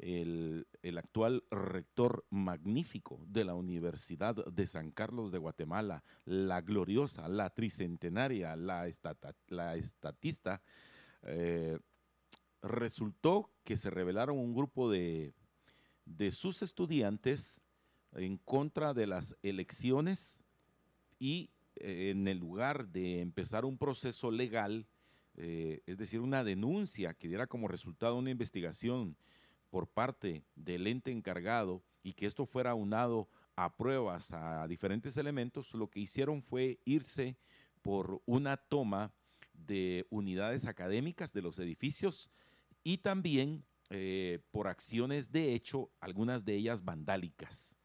[0.00, 0.66] el,
[0.98, 8.56] actual rector magnífico de la Universidad de San Carlos de Guatemala, la gloriosa, la tricentenaria,
[8.56, 10.62] la, estatista,
[12.62, 15.34] resultó que se revelaron un grupo de,
[16.04, 17.62] de sus estudiantes
[18.12, 20.42] en contra de las elecciones
[21.18, 24.86] y eh, en el lugar de empezar un proceso legal,
[25.36, 29.16] eh, es decir, una denuncia que diera como resultado una investigación
[29.70, 35.74] por parte del ente encargado y que esto fuera unado a pruebas, a diferentes elementos,
[35.74, 37.36] lo que hicieron fue irse
[37.82, 39.12] por una toma
[39.52, 42.30] de unidades académicas de los edificios
[42.82, 47.76] y también eh, por acciones de hecho, algunas de ellas vandálicas.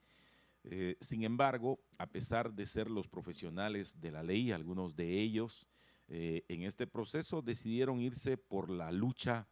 [0.64, 5.68] Eh, sin embargo, a pesar de ser los profesionales de la ley, algunos de ellos
[6.08, 9.48] eh, en este proceso decidieron irse por la lucha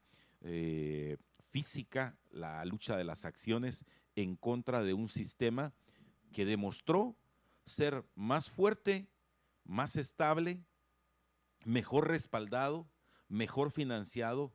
[1.54, 3.86] física, la lucha de las acciones
[4.16, 5.74] en contra de un sistema
[6.34, 7.16] que demostró
[7.66, 9.08] ser más fuerte,
[9.64, 10.66] más estable,
[11.64, 12.89] mejor respaldado,
[13.30, 14.54] mejor financiado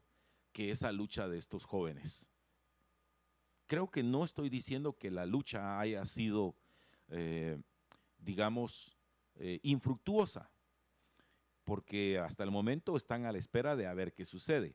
[0.53, 2.29] que esa lucha de estos jóvenes
[3.69, 6.57] creo que no estoy diciendo que la lucha haya sido,
[7.09, 7.61] eh,
[8.17, 8.97] digamos,
[9.37, 10.51] eh, infructuosa,
[11.63, 14.75] porque hasta el momento están a la espera de a ver qué sucede.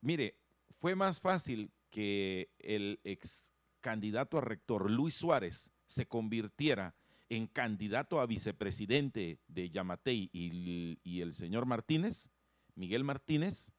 [0.00, 0.36] Mire,
[0.78, 6.94] fue más fácil que el ex candidato a rector Luis Suárez se convirtiera
[7.28, 12.30] en candidato a vicepresidente de Yamatei y, y el señor Martínez,
[12.74, 13.72] Miguel Martínez,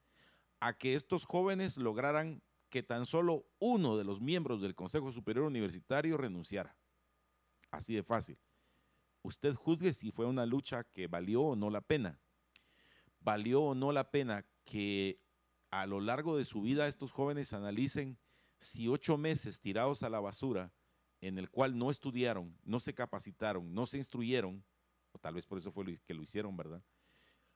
[0.59, 5.45] a que estos jóvenes lograran que tan solo uno de los miembros del Consejo Superior
[5.45, 6.77] Universitario renunciara.
[7.71, 8.37] Así de fácil.
[9.21, 12.19] Usted juzgue si fue una lucha que valió o no la pena.
[13.19, 15.19] Valió o no la pena que
[15.72, 18.17] a lo largo de su vida estos jóvenes analicen
[18.57, 20.72] si ocho meses tirados a la basura,
[21.22, 24.63] en el cual no estudiaron, no se capacitaron, no se instruyeron,
[25.11, 26.84] o tal vez por eso fue que lo hicieron, ¿verdad?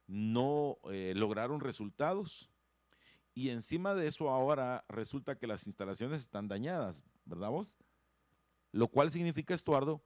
[0.08, 2.50] No eh, lograron resultados
[3.34, 7.78] y encima de eso ahora resulta que las instalaciones están dañadas, ¿verdad vos?
[8.72, 10.04] Lo cual significa, Estuardo,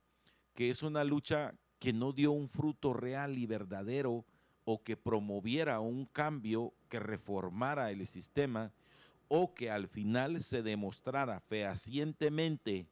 [0.54, 4.26] que es una lucha que no dio un fruto real y verdadero
[4.64, 8.72] o que promoviera un cambio que reformara el sistema
[9.28, 12.88] o que al final se demostrara fehacientemente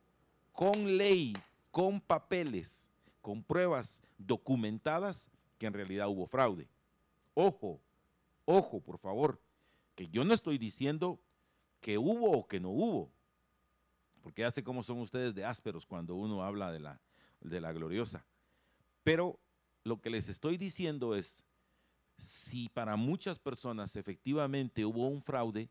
[0.52, 1.34] con ley,
[1.72, 2.92] con papeles,
[3.22, 6.68] con pruebas documentadas que en realidad hubo fraude.
[7.34, 7.80] Ojo,
[8.46, 9.40] ojo, por favor,
[9.96, 11.20] que yo no estoy diciendo
[11.82, 13.12] que hubo o que no hubo,
[14.22, 17.00] porque ya sé cómo son ustedes de ásperos cuando uno habla de la,
[17.42, 18.26] de la gloriosa.
[19.04, 19.40] Pero
[19.84, 21.44] lo que les estoy diciendo es,
[22.18, 25.70] si para muchas personas efectivamente hubo un fraude,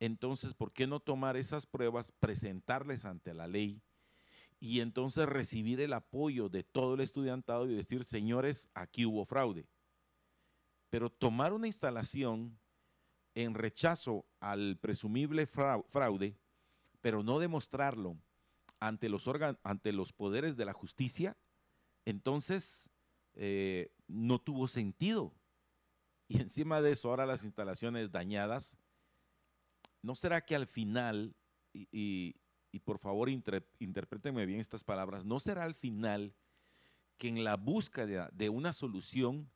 [0.00, 3.82] entonces, ¿por qué no tomar esas pruebas, presentarles ante la ley
[4.60, 9.66] y entonces recibir el apoyo de todo el estudiantado y decir, señores, aquí hubo fraude?
[10.90, 12.58] Pero tomar una instalación
[13.34, 16.36] en rechazo al presumible fraude,
[17.00, 18.16] pero no demostrarlo
[18.80, 19.28] ante los,
[19.62, 21.36] ante los poderes de la justicia,
[22.04, 22.90] entonces
[23.34, 25.32] eh, no tuvo sentido.
[26.28, 28.76] Y encima de eso, ahora las instalaciones dañadas,
[30.02, 31.34] ¿no será que al final,
[31.72, 32.34] y,
[32.84, 36.32] por favor interprétenme bien estas palabras, ¿no será al final
[37.16, 39.50] que en la búsqueda de una solución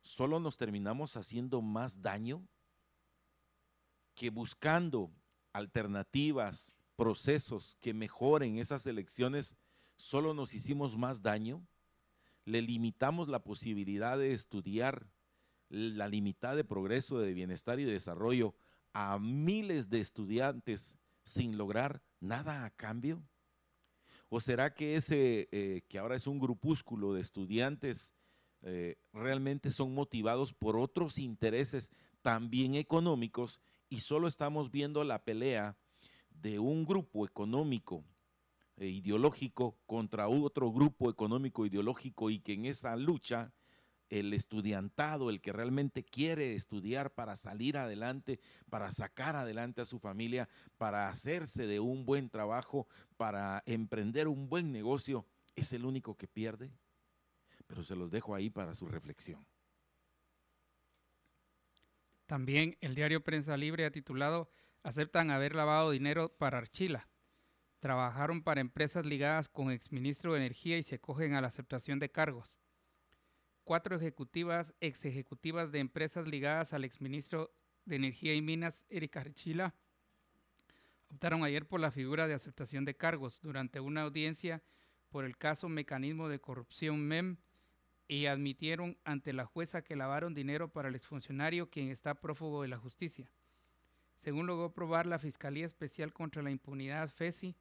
[0.00, 2.46] solo nos terminamos haciendo más daño?
[4.18, 5.12] que buscando
[5.52, 9.54] alternativas, procesos que mejoren esas elecciones,
[9.96, 11.64] solo nos hicimos más daño,
[12.44, 15.06] le limitamos la posibilidad de estudiar,
[15.68, 18.54] la limitada de progreso, de bienestar y de desarrollo
[18.92, 23.22] a miles de estudiantes sin lograr nada a cambio?
[24.28, 28.14] ¿O será que ese, eh, que ahora es un grupúsculo de estudiantes,
[28.62, 31.92] eh, realmente son motivados por otros intereses
[32.22, 35.78] también económicos y solo estamos viendo la pelea
[36.30, 38.04] de un grupo económico
[38.76, 43.52] e ideológico contra otro grupo económico ideológico y que en esa lucha
[44.10, 48.40] el estudiantado, el que realmente quiere estudiar para salir adelante,
[48.70, 54.48] para sacar adelante a su familia, para hacerse de un buen trabajo, para emprender un
[54.48, 56.72] buen negocio, es el único que pierde.
[57.66, 59.46] Pero se los dejo ahí para su reflexión.
[62.26, 64.50] También el diario Prensa Libre ha titulado
[64.82, 67.08] Aceptan haber lavado dinero para Archila.
[67.80, 72.10] Trabajaron para empresas ligadas con exministro de Energía y se cogen a la aceptación de
[72.10, 72.58] cargos.
[73.68, 77.52] Cuatro ejecutivas, ex ejecutivas de empresas ligadas al exministro
[77.84, 79.74] de Energía y Minas, Erika Archila,
[81.10, 84.62] optaron ayer por la figura de aceptación de cargos durante una audiencia
[85.10, 87.36] por el caso Mecanismo de Corrupción MEM
[88.08, 92.68] y admitieron ante la jueza que lavaron dinero para el exfuncionario quien está prófugo de
[92.68, 93.30] la justicia.
[94.16, 97.54] Según logró probar la Fiscalía Especial contra la Impunidad FESI,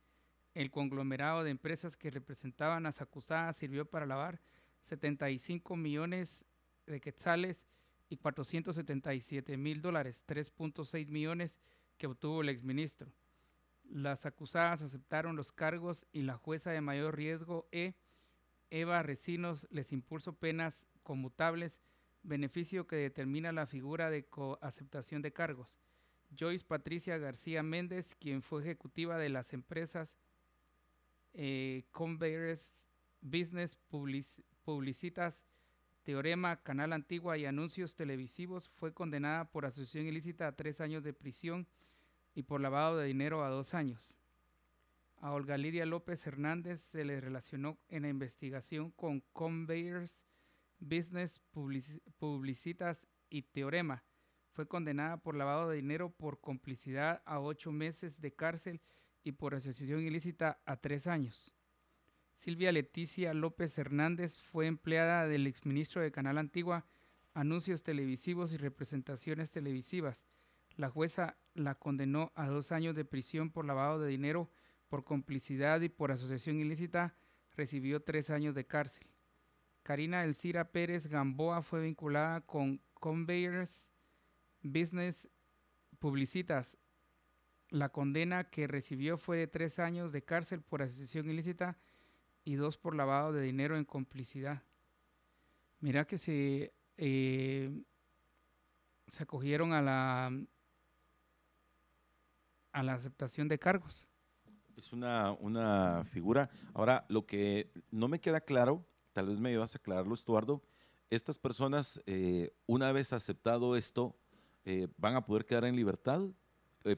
[0.53, 4.39] el conglomerado de empresas que representaban a las acusadas sirvió para lavar
[4.88, 6.45] 75 millones
[6.85, 7.67] de quetzales
[8.09, 11.59] y 477 mil dólares, 3.6 millones
[11.97, 13.11] que obtuvo el exministro.
[13.83, 17.95] Las acusadas aceptaron los cargos y la jueza de mayor riesgo E
[18.69, 21.81] Eva Recinos les impulso penas conmutables,
[22.23, 25.77] beneficio que determina la figura de coaceptación de cargos.
[26.38, 30.17] Joyce Patricia García Méndez, quien fue ejecutiva de las empresas
[31.33, 31.85] eh,
[33.21, 33.77] Business
[34.68, 35.45] Publicitas,
[36.03, 41.13] Teorema, Canal Antigua y Anuncios Televisivos, fue condenada por asociación ilícita a tres años de
[41.13, 41.65] prisión
[42.36, 44.18] y por lavado de dinero a dos años.
[45.22, 50.26] A Olga Lidia López Hernández se le relacionó en la investigación con Conveyors,
[50.80, 51.39] Business,
[52.20, 54.03] Publicitas y Teorema.
[54.51, 58.82] Fue condenada por lavado de dinero por complicidad a ocho meses de cárcel
[59.24, 61.57] y por asociación ilícita a tres años.
[62.38, 66.85] Silvia Leticia López Hernández fue empleada del exministro de Canal Antigua,
[67.33, 70.23] anuncios televisivos y representaciones televisivas.
[70.75, 74.51] La jueza la condenó a dos años de prisión por lavado de dinero,
[74.88, 77.15] por complicidad y por asociación ilícita.
[77.55, 79.07] Recibió tres años de cárcel.
[79.81, 83.89] Karina Elcira Pérez Gamboa fue vinculada con Conveyors
[84.61, 85.27] Business
[85.97, 86.77] Publicitas.
[87.69, 91.79] La condena que recibió fue de tres años de cárcel por asociación ilícita
[92.48, 94.64] y dos por lavado de dinero en complicidad.
[95.82, 97.84] Mira que se, eh,
[99.08, 100.32] se acogieron a la,
[102.72, 104.08] a la aceptación de cargos.
[104.78, 106.50] Es una, una figura.
[106.74, 110.64] Ahora, lo que no me queda claro, tal vez me ayudas a aclararlo, Estuardo,
[111.10, 114.16] estas personas, eh, una vez aceptado esto,
[114.64, 116.22] eh, ¿van a poder quedar en libertad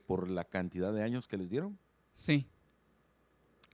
[0.05, 1.79] por la cantidad de años que les dieron?
[2.13, 2.47] Sí.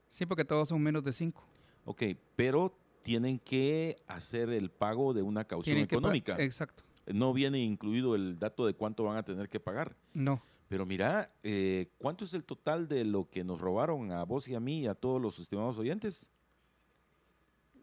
[0.08, 1.46] Sí, porque todos son menos de cinco.
[1.86, 2.02] Ok,
[2.34, 6.36] pero tienen que hacer el pago de una caución económica.
[6.38, 6.82] Exacto.
[7.06, 9.96] No viene incluido el dato de cuánto van a tener que pagar.
[10.12, 10.42] No.
[10.68, 14.56] Pero mira, eh, ¿cuánto es el total de lo que nos robaron a vos y
[14.56, 16.28] a mí y a todos los estimados oyentes?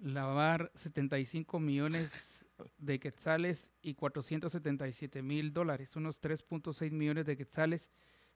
[0.02, 2.46] Lavar 75 millones
[2.78, 7.94] de quetzales y 477 mil dólares, unos 3.6 millones de quetzales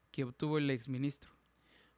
[0.09, 1.31] que obtuvo el exministro.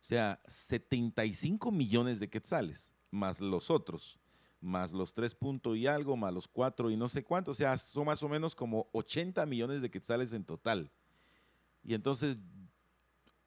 [0.01, 4.19] O sea, 75 millones de quetzales más los otros,
[4.61, 7.77] más los tres puntos y algo, más los cuatro y no sé cuánto, o sea,
[7.77, 10.91] son más o menos como 80 millones de quetzales en total.
[11.83, 12.37] Y entonces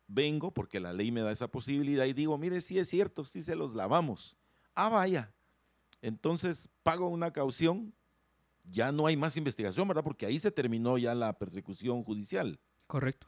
[0.07, 3.43] vengo, porque la ley me da esa posibilidad, y digo, mire, sí es cierto, sí
[3.43, 4.37] se los lavamos.
[4.75, 5.33] Ah, vaya.
[6.01, 7.95] Entonces pago una caución,
[8.65, 10.05] ya no hay más investigación, ¿verdad?
[10.05, 12.59] Porque ahí se terminó ya la persecución judicial.
[12.87, 13.27] Correcto.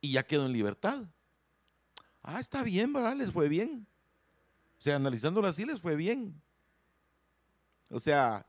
[0.00, 1.04] Y ya quedó en libertad.
[2.22, 3.16] Ah, está bien, ¿verdad?
[3.16, 3.86] Les fue bien.
[4.78, 6.40] O sea, analizándolo así les fue bien.
[7.88, 8.46] O sea,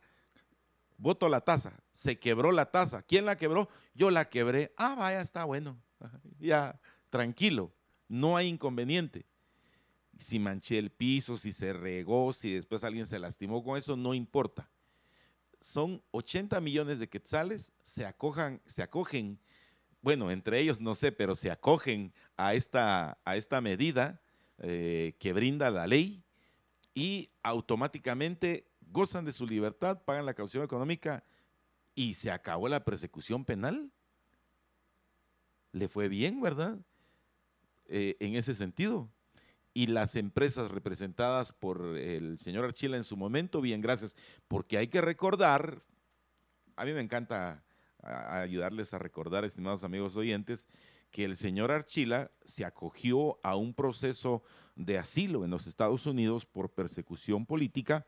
[0.97, 3.01] voto la taza, se quebró la taza.
[3.03, 3.69] ¿Quién la quebró?
[3.93, 4.73] Yo la quebré.
[4.77, 5.77] Ah, vaya, está bueno.
[6.39, 7.73] Ya, tranquilo,
[8.07, 9.25] no hay inconveniente.
[10.19, 14.13] Si manché el piso, si se regó, si después alguien se lastimó con eso, no
[14.13, 14.69] importa.
[15.59, 19.39] Son 80 millones de quetzales, se, acojan, se acogen,
[20.01, 24.21] bueno, entre ellos no sé, pero se acogen a esta, a esta medida
[24.59, 26.23] eh, que brinda la ley
[26.93, 31.23] y automáticamente gozan de su libertad, pagan la caución económica
[31.93, 33.91] y se acabó la persecución penal.
[35.71, 36.79] Le fue bien, ¿verdad?
[37.85, 39.09] Eh, en ese sentido.
[39.73, 44.15] Y las empresas representadas por el señor Archila en su momento, bien, gracias,
[44.47, 45.83] porque hay que recordar,
[46.75, 47.63] a mí me encanta
[48.01, 50.67] ayudarles a recordar, estimados amigos oyentes,
[51.11, 54.43] que el señor Archila se acogió a un proceso
[54.75, 58.05] de asilo en los Estados Unidos por persecución política.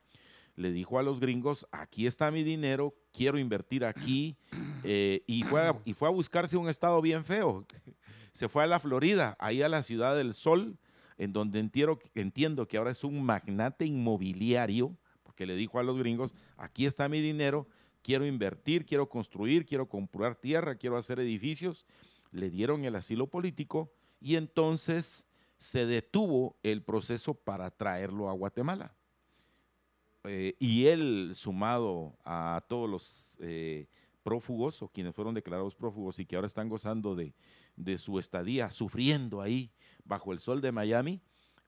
[0.55, 4.37] Le dijo a los gringos, aquí está mi dinero, quiero invertir aquí.
[4.85, 7.65] Eh, y, fue a, y fue a buscarse un estado bien feo.
[8.31, 10.77] Se fue a la Florida, ahí a la ciudad del sol,
[11.17, 15.97] en donde entiendo, entiendo que ahora es un magnate inmobiliario, porque le dijo a los
[15.97, 17.67] gringos, aquí está mi dinero,
[18.01, 21.85] quiero invertir, quiero construir, quiero comprar tierra, quiero hacer edificios
[22.31, 25.25] le dieron el asilo político y entonces
[25.57, 28.93] se detuvo el proceso para traerlo a Guatemala.
[30.25, 33.87] Eh, y él, sumado a todos los eh,
[34.23, 37.33] prófugos o quienes fueron declarados prófugos y que ahora están gozando de,
[37.97, 39.71] su estadía, sufriendo ahí
[40.03, 41.21] bajo el sol de Miami,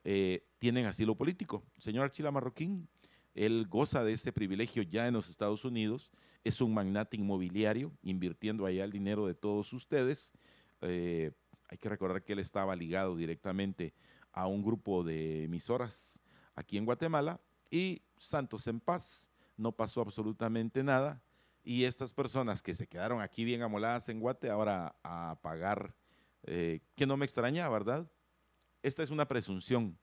[0.04, 1.64] eh, tienen asilo político.
[1.78, 2.90] Señor Archila Marroquín,
[3.34, 6.12] él goza de ese privilegio ya en los Estados Unidos,
[6.44, 10.34] es un magnate inmobiliario, invirtiendo allá el dinero de todos ustedes
[10.82, 11.32] eh,
[11.70, 13.94] hay que recordar que él estaba ligado directamente
[14.32, 16.20] a un grupo de emisoras
[16.56, 21.22] aquí en Guatemala y Santos en paz, no pasó absolutamente nada
[21.64, 25.94] y estas personas que se quedaron aquí bien amoladas en Guate ahora a pagar,
[26.44, 28.10] eh, que no me extraña, ¿verdad?
[28.82, 29.98] Esta es una presunción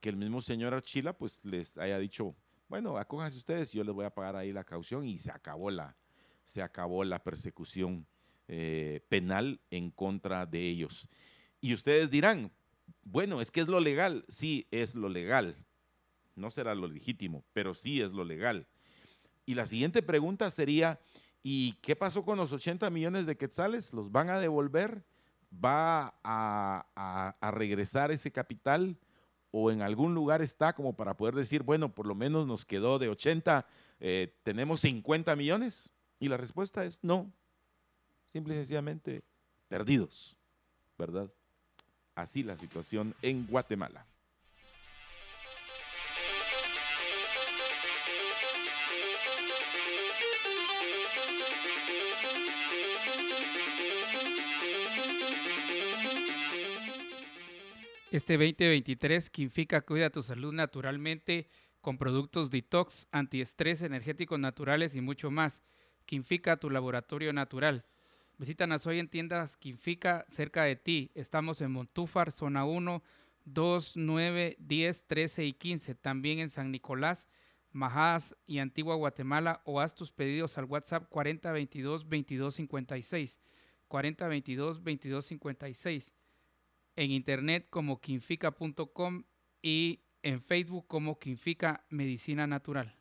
[0.00, 2.34] que el mismo señor Archila pues les haya dicho,
[2.68, 5.96] bueno, acójanse ustedes, yo les voy a pagar ahí la caución y se acabó la,
[6.44, 8.06] se acabó la persecución
[8.52, 11.06] eh, penal en contra de ellos.
[11.60, 12.50] Y ustedes dirán,
[13.04, 14.24] bueno, es que es lo legal.
[14.26, 15.56] Sí, es lo legal.
[16.34, 18.66] No será lo legítimo, pero sí es lo legal.
[19.46, 20.98] Y la siguiente pregunta sería,
[21.44, 23.92] ¿y qué pasó con los 80 millones de quetzales?
[23.92, 25.04] ¿Los van a devolver?
[25.52, 28.98] ¿Va a, regresar ese capital?
[29.52, 32.98] ¿O en algún lugar está como para poder decir, bueno, por lo menos nos quedó
[32.98, 33.64] de 80,
[34.00, 35.92] eh, tenemos 50 millones?
[36.18, 37.32] Y la respuesta es no,
[38.32, 39.22] simple y sencillamente
[39.68, 40.36] perdidos,
[40.98, 41.30] ¿verdad?
[42.14, 44.06] Así la situación en Guatemala.
[58.10, 61.48] Este 2023, Quinfica cuida tu salud naturalmente
[61.80, 65.62] con productos detox, antiestrés, energéticos naturales y mucho más.
[66.06, 67.84] Quinfica, tu laboratorio natural.
[68.40, 71.10] Visítanos hoy en tiendas Quinfica cerca de ti.
[71.14, 73.02] Estamos en Montúfar, zona 1,
[73.44, 75.94] 2, 9, 10, 13 y 15.
[75.96, 77.28] También en San Nicolás,
[77.70, 83.38] Majadas y Antigua Guatemala o haz tus pedidos al WhatsApp 4022 2256.
[83.88, 86.14] 4022 2256
[86.96, 89.24] en internet como quinfica.com
[89.60, 92.99] y en Facebook como Quinfica Medicina Natural.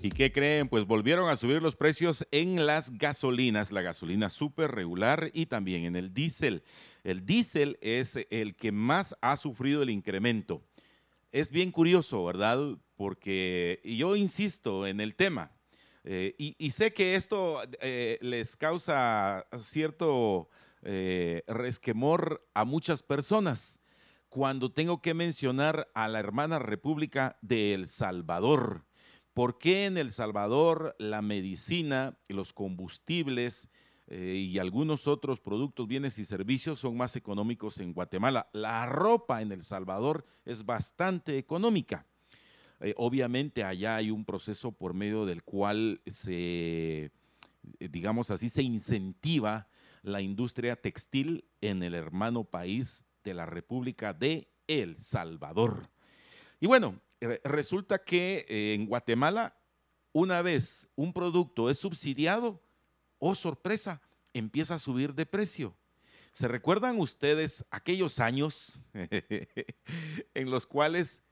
[0.00, 0.68] ¿Y qué creen?
[0.68, 5.84] Pues volvieron a subir los precios en las gasolinas, la gasolina súper regular y también
[5.84, 6.62] en el diésel.
[7.02, 10.62] El diésel es el que más ha sufrido el incremento.
[11.32, 12.78] Es bien curioso, ¿verdad?
[12.94, 15.52] Porque yo insisto en el tema.
[16.04, 20.48] Eh, y, sé que esto eh, les causa cierto
[20.82, 23.80] eh, resquemor a muchas personas
[24.28, 28.87] cuando tengo que mencionar a la hermana República de El Salvador.
[29.38, 33.68] ¿Por qué en El Salvador la medicina, los combustibles
[34.10, 38.50] y algunos otros productos, bienes y servicios son más económicos en Guatemala?
[38.52, 42.04] La ropa en El Salvador es bastante económica.
[42.80, 47.10] Eh, obviamente allá hay un proceso por medio del cual se, eh,
[47.78, 49.68] digamos así, se incentiva
[50.02, 55.90] la industria textil en el hermano país de la República de El Salvador.
[56.58, 57.00] Y bueno,
[57.44, 59.56] resulta que eh, en Guatemala,
[60.12, 62.62] una vez un producto es subsidiado,
[63.18, 64.00] oh sorpresa,
[64.32, 65.76] empieza a subir de precio.
[66.32, 68.80] ¿Se recuerdan ustedes aquellos años
[70.34, 71.22] en los cuales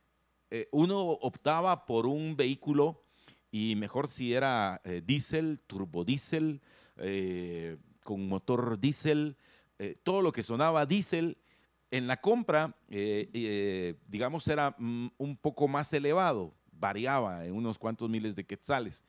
[0.50, 3.04] eh, uno optaba por un vehículo
[3.50, 6.60] y mejor si era eh, diésel, turbodiesel,
[8.02, 9.36] con motor diésel,
[10.02, 11.36] todo lo que sonaba diésel,
[11.90, 18.36] en la compra, digamos, era mm, un poco más elevado, variaba en unos cuantos miles
[18.36, 19.04] de quetzales,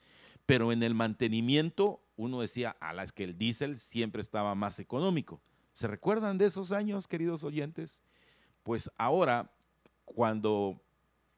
[0.45, 5.39] pero en el mantenimiento uno decía, a las que el diésel siempre estaba más económico.
[5.73, 8.01] ¿Se recuerdan de esos años, queridos oyentes?
[8.63, 9.51] Pues ahora,
[10.05, 10.82] cuando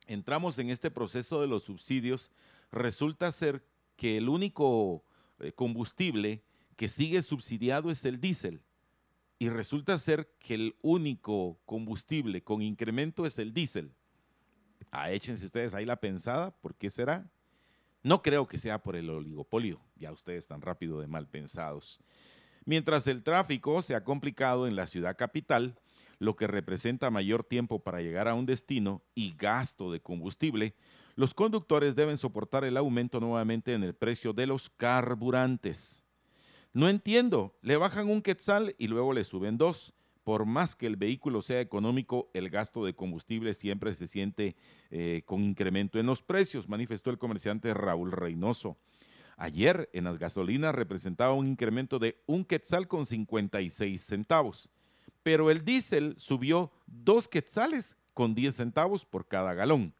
[0.07, 2.31] entramos en este proceso de los subsidios,
[2.71, 3.63] resulta ser
[3.97, 5.03] que el único
[5.39, 6.41] eh, combustible
[6.77, 8.61] que sigue subsidiado es el diésel.
[9.39, 13.93] Y resulta ser que el único combustible con incremento es el diésel.
[14.91, 17.31] Ah, échense ustedes ahí la pensada, ¿por qué será?
[18.03, 22.01] No creo que sea por el oligopolio, ya ustedes están rápido de mal pensados.
[22.65, 25.79] Mientras el tráfico se ha complicado en la ciudad capital,
[26.17, 30.75] lo que representa mayor tiempo para llegar a un destino y gasto de combustible,
[31.15, 36.05] los conductores deben soportar el aumento nuevamente en el precio de los carburantes.
[36.73, 39.93] No entiendo, le bajan un quetzal y luego le suben dos.
[40.23, 44.55] Por más que el vehículo sea económico, el gasto de combustible siempre se siente
[44.91, 48.77] eh, con incremento en los precios, manifestó el comerciante Raúl Reynoso.
[49.37, 54.69] Ayer en las gasolinas representaba un incremento de un quetzal con 56 centavos
[55.23, 59.93] pero el diésel subió dos quetzales con 10 centavos por cada galón.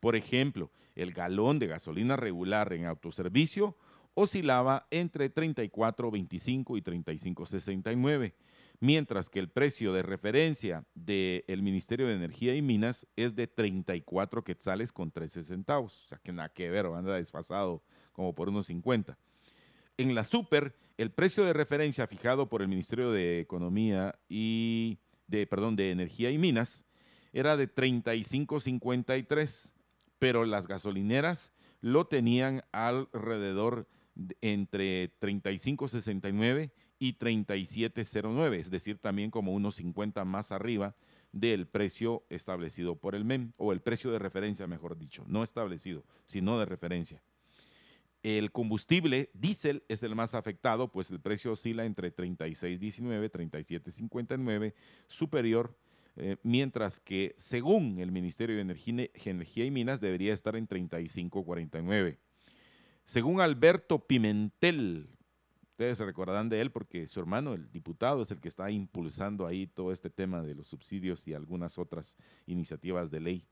[0.00, 3.76] Por ejemplo, el galón de gasolina regular en autoservicio
[4.16, 8.32] oscilaba entre 34.25 y 35.69,
[8.80, 14.42] mientras que el precio de referencia del Ministerio de Energía y Minas es de 34
[14.42, 16.06] quetzales con 13 centavos.
[16.06, 17.82] O sea que nada que ver, anda desfasado
[18.12, 19.18] como por unos 50.
[19.98, 25.46] En la super, el precio de referencia fijado por el Ministerio de Economía y de,
[25.46, 26.86] perdón, de Energía y Minas
[27.34, 29.72] era de 35.53,
[30.18, 31.52] pero las gasolineras
[31.82, 33.95] lo tenían alrededor de,
[34.40, 40.96] entre 35.69 y 37.09, es decir, también como unos 50 más arriba
[41.32, 46.04] del precio establecido por el MEM, o el precio de referencia, mejor dicho, no establecido,
[46.24, 47.22] sino de referencia.
[48.22, 54.74] El combustible diésel es el más afectado, pues el precio oscila entre 36.19, 37.59
[55.06, 55.76] superior,
[56.16, 62.16] eh, mientras que según el Ministerio de Energía, y Minas debería estar en 35.49.
[63.06, 65.08] Según Alberto Pimentel,
[65.70, 69.46] ustedes se recordarán de él porque su hermano, el diputado, es el que está impulsando
[69.46, 72.16] ahí todo este tema de los subsidios y algunas otras
[72.46, 73.46] iniciativas de ley.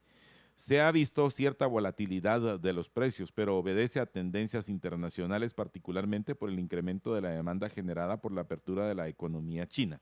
[0.57, 6.49] Se ha visto cierta volatilidad de los precios, pero obedece a tendencias internacionales, particularmente por
[6.49, 10.01] el incremento de la demanda generada por la apertura de la economía china.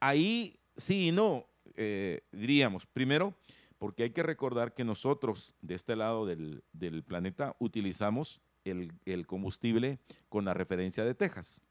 [0.00, 3.34] Ahí sí y no, eh, diríamos, primero,
[3.78, 6.62] porque hay que recordar que nosotros de este lado del,
[7.06, 9.98] planeta utilizamos el, combustible
[10.28, 11.62] con la referencia de Texas.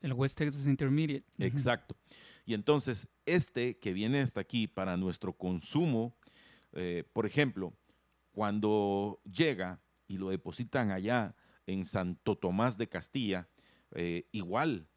[0.00, 1.24] El West Texas Intermediate.
[1.38, 1.96] Exacto.
[2.44, 6.16] Y entonces, este que viene hasta aquí para nuestro consumo,
[6.72, 7.72] eh, por ejemplo,
[8.32, 11.34] cuando llega y lo depositan allá
[11.66, 13.48] en Santo Tomás de Castilla,
[13.94, 14.88] eh, igual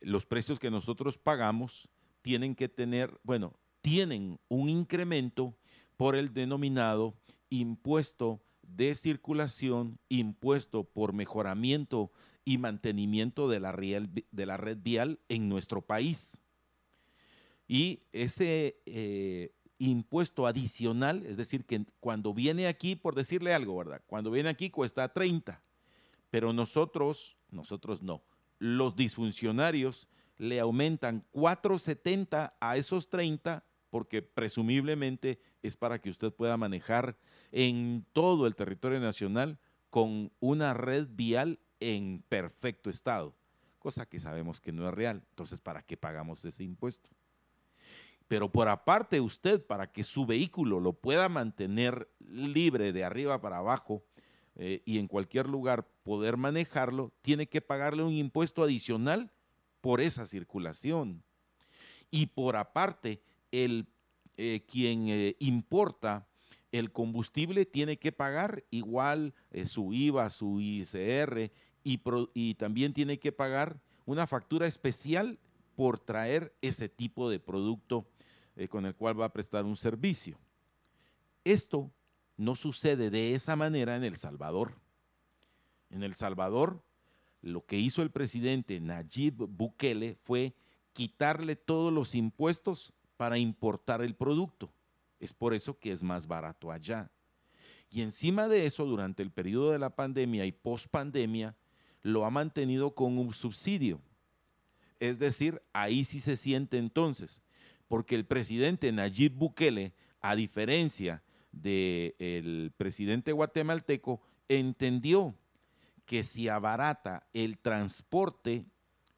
[0.00, 1.90] los precios que nosotros pagamos
[2.22, 5.56] tienen que tener, bueno, tienen un incremento
[5.96, 7.14] por el denominado
[7.50, 8.40] impuesto
[8.76, 12.10] de circulación, impuesto por mejoramiento
[12.44, 16.40] y mantenimiento de la, red vial en nuestro país.
[17.68, 24.02] Y ese eh, impuesto adicional, es decir, que cuando viene aquí, por decirle algo, ¿verdad?
[24.06, 25.62] Cuando viene aquí cuesta 30,
[26.30, 28.22] pero nosotros, nosotros no,
[28.58, 36.56] los disfuncionarios le aumentan 4.70 a esos 30 porque presumiblemente es para que usted pueda
[36.56, 37.16] manejar
[37.52, 39.58] en todo el territorio nacional
[39.90, 43.34] con una red vial en perfecto estado,
[43.78, 45.22] cosa que sabemos que no es real.
[45.30, 47.10] Entonces, ¿para qué pagamos ese impuesto?
[48.28, 53.58] Pero por aparte usted, para que su vehículo lo pueda mantener libre de arriba para
[53.58, 54.04] abajo
[54.54, 59.32] eh, y en cualquier lugar poder manejarlo, tiene que pagarle un impuesto adicional
[59.80, 61.24] por esa circulación.
[62.10, 63.20] Y por aparte,
[63.50, 63.88] el,
[64.42, 66.26] eh, quien eh, importa
[66.72, 69.34] el combustible tiene que pagar igual
[69.66, 71.50] su IVA, su ICR
[71.84, 72.00] y,
[72.32, 75.38] y también tiene que pagar una factura especial
[75.76, 78.06] por traer ese tipo de producto
[78.56, 80.38] eh, con el cual va a prestar un servicio.
[81.44, 81.90] Esto
[82.36, 84.80] no sucede de esa manera en El Salvador.
[85.90, 86.82] En El Salvador,
[87.42, 90.54] lo que hizo el presidente Nayib Bukele fue
[90.92, 94.72] quitarle todos los impuestos para importar el producto.
[95.18, 97.10] Es por eso que es más barato allá.
[97.90, 101.54] Y encima de eso, durante el periodo de la pandemia y post-pandemia,
[102.00, 104.00] lo ha mantenido con un subsidio.
[105.00, 107.42] Es decir, ahí sí se siente entonces
[107.88, 109.92] porque el presidente Nayib Bukele,
[110.22, 111.22] a diferencia
[111.52, 115.34] del presidente guatemalteco, entendió
[116.06, 118.64] que si abarata el transporte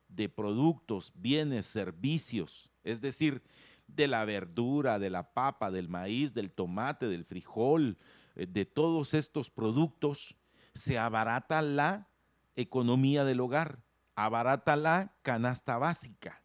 [0.09, 3.43] de productos, bienes, servicios, es decir,
[3.95, 7.99] de la verdura, de la papa, del maíz, del tomate, del frijol,
[8.35, 10.37] eh, de todos estos productos,
[10.75, 12.09] se abarata la
[12.57, 13.83] economía del hogar,
[14.15, 16.43] abarata la canasta básica.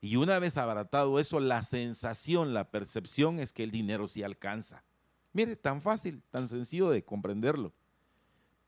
[0.00, 4.84] Y una vez abaratado eso, la sensación, la percepción es que el dinero sí alcanza.
[5.32, 7.72] Mire, tan fácil, tan sencillo de comprenderlo.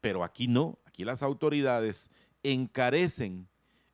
[0.00, 2.10] Pero aquí no, aquí las autoridades
[2.42, 3.48] encarecen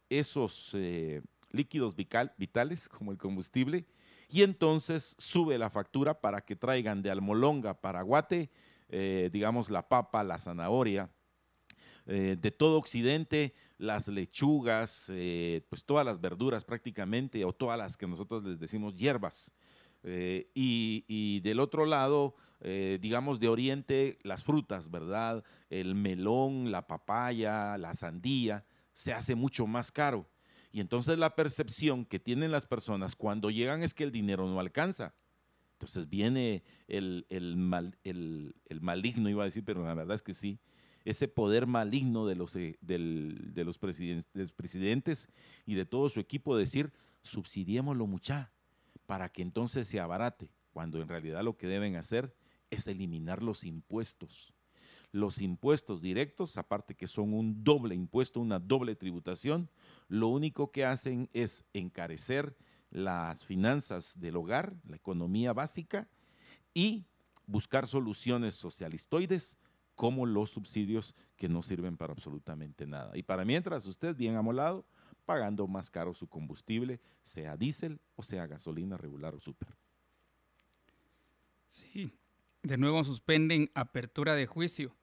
[0.09, 1.23] esos eh,
[1.55, 3.86] líquidos vitales, como el combustible,
[4.28, 8.51] y entonces sube la factura para que traigan de Almolonga, Paraguate,
[8.89, 11.10] eh, digamos la papa, la zanahoria,
[12.06, 17.97] eh, de todo Occidente, las lechugas, eh, pues todas las verduras prácticamente, o todas las
[17.97, 19.55] que nosotros les decimos hierbas.
[20.02, 22.35] Eh, y, del otro lado,
[23.01, 25.44] digamos de Oriente, las frutas, ¿verdad?
[25.68, 28.64] El melón, la papaya, la sandía,
[28.94, 30.26] se hace mucho más caro.
[30.74, 34.59] Y entonces la percepción que tienen las personas cuando llegan es que el dinero no
[34.59, 35.14] alcanza.
[35.74, 37.24] Entonces viene el,
[37.56, 40.59] mal, el, el maligno, iba a decir, pero la verdad es que sí,
[41.05, 45.28] ese poder maligno de los, eh, de los, presidentes,
[45.64, 46.92] y de todo su equipo decir,
[47.22, 48.51] subsidiémoslo mucha,
[49.06, 52.34] para que entonces se abarate, cuando en realidad lo que deben hacer
[52.70, 54.53] es eliminar los impuestos.
[55.14, 59.70] Los impuestos directos, aparte que son un doble impuesto, una doble tributación,
[60.08, 62.56] lo único que hacen es encarecer
[62.90, 66.08] las finanzas del hogar, la economía básica,
[66.74, 67.06] y
[67.46, 69.56] buscar soluciones socialistoides
[69.94, 73.16] como los subsidios que no sirven para absolutamente nada.
[73.16, 74.84] Y para mientras usted bien amolado,
[75.24, 79.76] pagando más caro su combustible, sea diésel o sea gasolina regular o super.
[81.68, 82.10] Sí,
[82.64, 84.96] de nuevo suspenden apertura de juicio.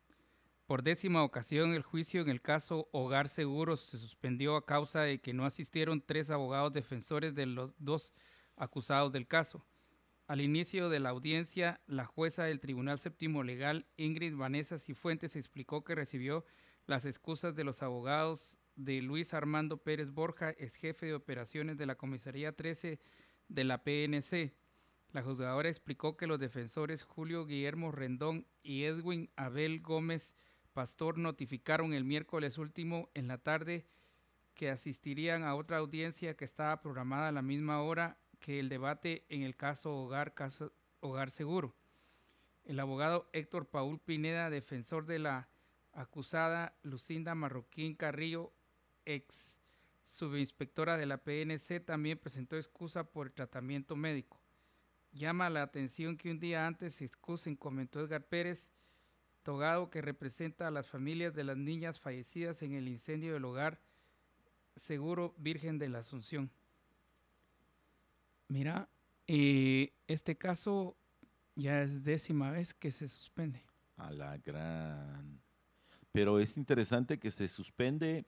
[0.72, 5.20] Por décima ocasión el juicio en el caso Hogar Seguros se suspendió a causa de
[5.20, 8.14] que no asistieron tres abogados defensores de los dos
[8.56, 9.66] acusados del caso.
[10.28, 15.84] Al inicio de la audiencia, la jueza del Tribunal Séptimo Legal, Ingrid Vanessa Cifuentes, explicó
[15.84, 16.46] que recibió
[16.86, 21.86] las excusas de los abogados de Luis Armando Pérez Borja, ex jefe de operaciones de
[21.86, 22.98] la Comisaría 13
[23.50, 24.54] de la PNC.
[25.12, 30.34] La juzgadora explicó que los defensores Julio Guillermo Rendón y Edwin Abel Gómez
[30.74, 33.86] Pastor notificaron el miércoles último en la tarde
[34.54, 39.26] que asistirían a otra audiencia que estaba programada a la misma hora que el debate
[39.30, 40.34] en el caso Hogar,
[41.02, 41.76] Hogar Seguro.
[42.64, 45.50] El abogado Héctor Paul Pineda, defensor de la
[45.94, 48.54] acusada Lucinda Marroquín Carrillo,
[49.06, 49.60] ex
[50.04, 54.40] subinspectora de la PNC, también presentó excusa por el tratamiento médico.
[55.12, 58.70] Llama la atención que un día antes se excusen, comentó Edgar Pérez,
[59.44, 63.80] togado que representa a las familias de las niñas fallecidas en el incendio del hogar
[64.76, 66.52] Seguro Virgen de la Asunción.
[68.48, 68.90] Mira,
[69.28, 70.96] eh, este caso
[71.56, 73.64] ya es décima vez que se suspende.
[73.98, 75.42] A la gran.
[76.12, 78.26] Pero es interesante que se suspende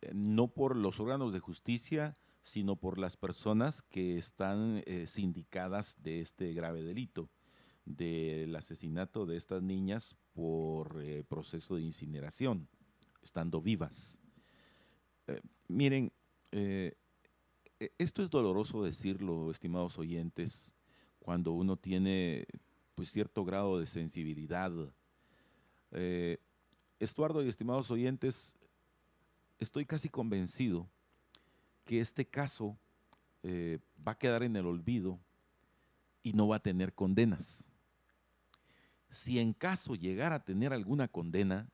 [0.00, 6.02] eh, no por los órganos de justicia, sino por las personas que están eh, sindicadas
[6.02, 7.30] de este grave delito,
[7.84, 12.68] del asesinato de estas niñas por eh, proceso de incineración,
[13.22, 14.18] estando vivas.
[15.68, 16.12] miren,
[16.50, 16.94] e,
[17.98, 20.74] esto es doloroso decirlo, estimados oyentes,
[21.18, 22.46] cuando uno tiene
[22.94, 24.72] pues cierto grado de sensibilidad.
[26.98, 28.54] Estuardo y estimados oyentes,
[29.58, 30.88] estoy casi convencido
[31.84, 32.76] que este caso
[33.42, 35.18] eh, va a quedar en el olvido
[36.22, 37.71] y no va a tener condenas.
[39.12, 41.68] Si en caso llegara a tener alguna condena,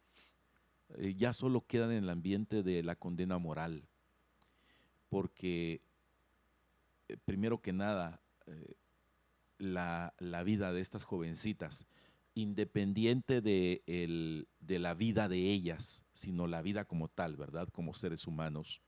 [0.99, 3.89] eh, ya solo queda en el ambiente de la condena moral,
[5.09, 5.81] porque
[7.09, 8.21] eh, primero que nada,
[9.59, 11.87] la, la, vida de estas jovencitas,
[12.35, 13.83] independiente de,
[14.61, 17.69] de la vida de ellas, sino la vida como tal, ¿verdad?
[17.71, 18.83] Como seres humanos,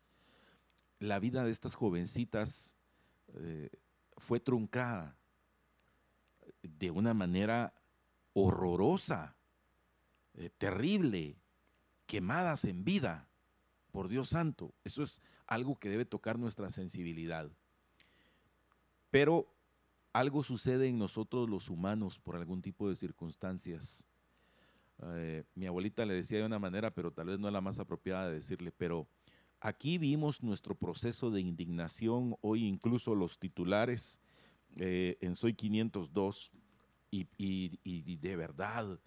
[1.01, 2.77] la vida de estas jovencitas
[3.35, 3.71] eh,
[4.19, 5.17] fue truncada
[6.63, 7.73] de una manera
[8.43, 9.37] horrorosa,
[10.35, 11.37] eh, terrible,
[12.07, 13.29] quemadas en vida,
[13.93, 14.73] por Dios santo.
[14.85, 17.51] Eso es algo que debe tocar nuestra sensibilidad.
[19.11, 19.53] Pero
[20.13, 24.07] algo sucede en nosotros los humanos por algún tipo de circunstancias.
[25.03, 27.79] Eh, mi abuelita le decía de una manera, pero tal vez no es la más
[27.81, 29.09] apropiada de decirle, pero
[29.63, 34.19] Aquí vimos nuestro proceso de indignación, hoy incluso los titulares
[34.77, 36.51] eh, en Soy 502,
[37.11, 38.99] y, de verdad,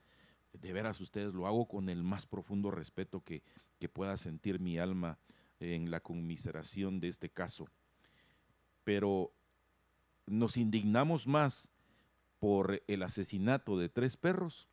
[0.53, 3.43] de veras ustedes lo hago con el más profundo respeto que,
[3.79, 5.17] que pueda sentir mi alma
[5.59, 7.67] en la conmiseración de este caso.
[8.83, 9.31] Pero
[10.25, 11.69] nos indignamos más
[12.39, 14.67] por el asesinato de tres perros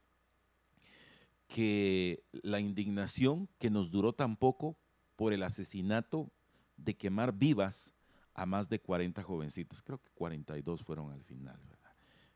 [1.47, 4.77] que la indignación que nos duró tan poco
[5.17, 6.31] por el asesinato
[6.77, 7.93] de quemar vivas
[8.35, 9.83] a más de 40 jovencitas.
[9.83, 11.80] Creo que 42 fueron al final, ¿verdad?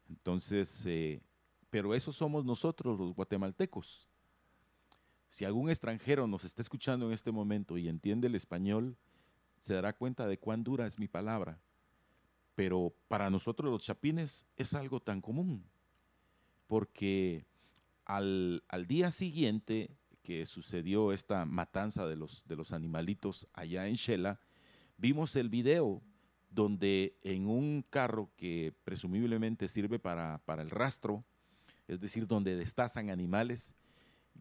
[0.08, 1.22] Entonces, eh,
[1.70, 4.08] pero eso somos nosotros los guatemaltecos.
[5.30, 8.96] Si algún extranjero nos está escuchando en este momento y entiende el español,
[9.60, 11.58] se dará cuenta de cuán dura es mi palabra.
[12.54, 15.64] Pero para nosotros los chapines es algo tan común,
[16.68, 17.46] porque
[18.04, 19.90] al, al día siguiente
[20.22, 24.40] que sucedió esta matanza de los, de los animalitos allá en Shela,
[24.96, 26.02] vimos el video
[26.54, 31.24] donde en un carro que presumiblemente sirve para, el rastro,
[31.88, 33.74] es decir, donde destazan animales,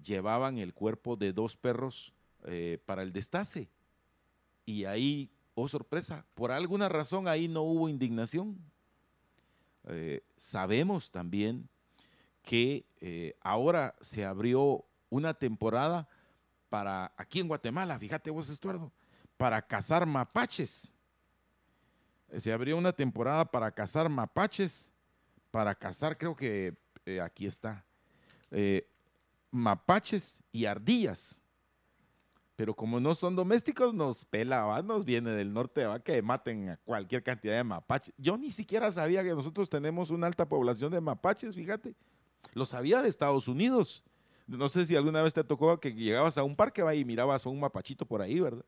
[0.03, 2.13] llevaban el cuerpo de dos perros
[2.45, 3.69] eh, para el destace.
[4.65, 8.57] Y ahí, oh sorpresa, por alguna razón ahí no hubo indignación.
[9.85, 11.67] Eh, sabemos también
[12.43, 16.07] que eh, ahora se abrió una temporada
[16.69, 18.91] para, aquí en Guatemala, fíjate vos, Estuardo,
[19.37, 20.92] para cazar mapaches.
[22.37, 24.91] Se abrió una temporada para cazar mapaches,
[25.51, 27.85] para cazar, creo que eh, aquí está,
[28.51, 28.87] eh,
[29.51, 31.39] mapaches y ardillas.
[32.55, 35.99] Pero como no son domésticos, nos pela, nos viene del norte, ¿va?
[35.99, 38.13] que maten a cualquier cantidad de mapaches.
[38.17, 41.95] Yo ni siquiera sabía que nosotros tenemos una alta población de mapaches, fíjate.
[42.53, 44.03] Lo sabía de Estados Unidos.
[44.45, 47.49] No sé si alguna vez te tocó que llegabas a un parque y mirabas a
[47.49, 48.65] un mapachito por ahí, ¿verdad?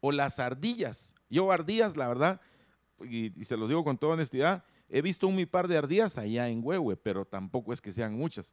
[0.00, 1.14] O las ardillas.
[1.28, 2.40] Yo ardillas, la verdad,
[3.04, 6.48] y, se los digo con toda honestidad, he visto un mi par de ardillas allá
[6.48, 8.52] en Huehue, pero tampoco es que sean muchas.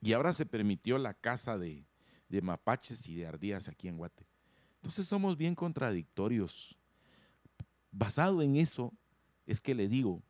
[0.00, 1.84] Y ahora se permitió la caza de,
[2.28, 4.26] de mapaches y de ardillas aquí en Guate.
[4.76, 6.76] Entonces somos bien contradictorios.
[7.90, 8.92] Basado en eso,
[9.46, 10.22] es que le digo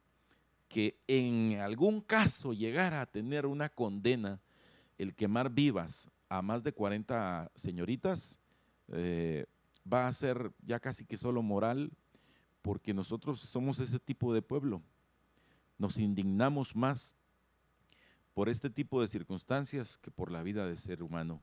[0.69, 4.41] que en algún caso llegara a tener una condena
[4.97, 8.39] el quemar vivas a más de 40 señoritas
[8.93, 9.47] eh,
[9.91, 11.91] va a ser ya casi que solo moral,
[12.69, 14.83] porque nosotros somos ese tipo de pueblo.
[15.79, 17.17] Nos indignamos más
[18.35, 21.41] por este tipo de circunstancias que por la vida de ser humano.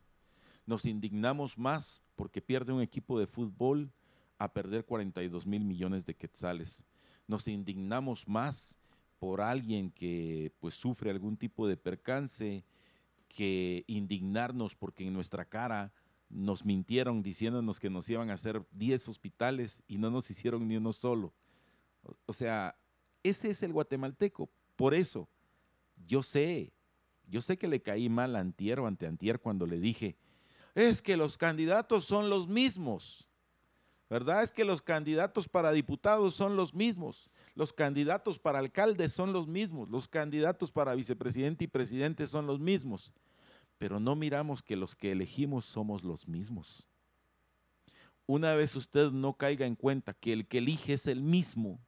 [0.67, 3.91] Nos indignamos más porque pierde un equipo de fútbol
[4.37, 6.85] a perder 42 mil millones de quetzales.
[7.25, 8.77] Nos indignamos más
[9.17, 12.63] por alguien que pues sufre algún tipo de percance
[13.29, 15.91] que indignarnos porque en nuestra cara
[16.29, 20.77] nos mintieron diciéndonos que nos iban a hacer 10 hospitales y no nos hicieron ni
[20.77, 21.33] uno solo.
[22.25, 22.75] O sea,
[23.23, 24.49] ese es el guatemalteco.
[24.75, 25.27] Por eso,
[26.05, 26.73] yo sé,
[27.27, 30.15] yo sé que le caí mal a Antier o ante Antier cuando le dije,
[30.73, 33.27] es que los candidatos son los mismos.
[34.07, 34.43] ¿Verdad?
[34.43, 37.31] Es que los candidatos para diputados son los mismos.
[37.55, 39.89] Los candidatos para alcaldes son los mismos.
[39.89, 43.11] Los candidatos para vicepresidente y presidente son los mismos
[43.77, 46.87] pero no miramos que los que elegimos somos los mismos.
[48.27, 51.79] Una vez usted no caiga en cuenta que el que elige es el mismo,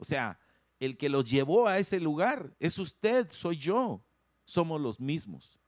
[0.00, 0.40] o sea,
[0.80, 4.02] el que los llevó a ese lugar es usted, soy yo,
[4.44, 5.60] somos los mismos.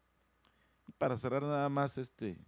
[0.89, 2.39] Y para cerrar nada más este,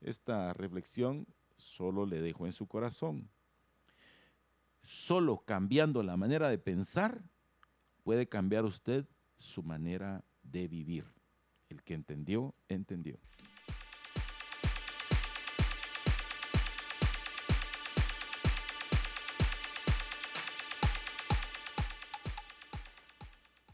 [0.00, 1.26] esta reflexión,
[1.56, 3.28] solo le dejo en su corazón.
[4.84, 7.20] Solo cambiando la manera de pensar
[8.04, 9.04] puede cambiar usted
[9.38, 11.04] su manera de vivir.
[11.68, 13.18] El que entendió, entendió.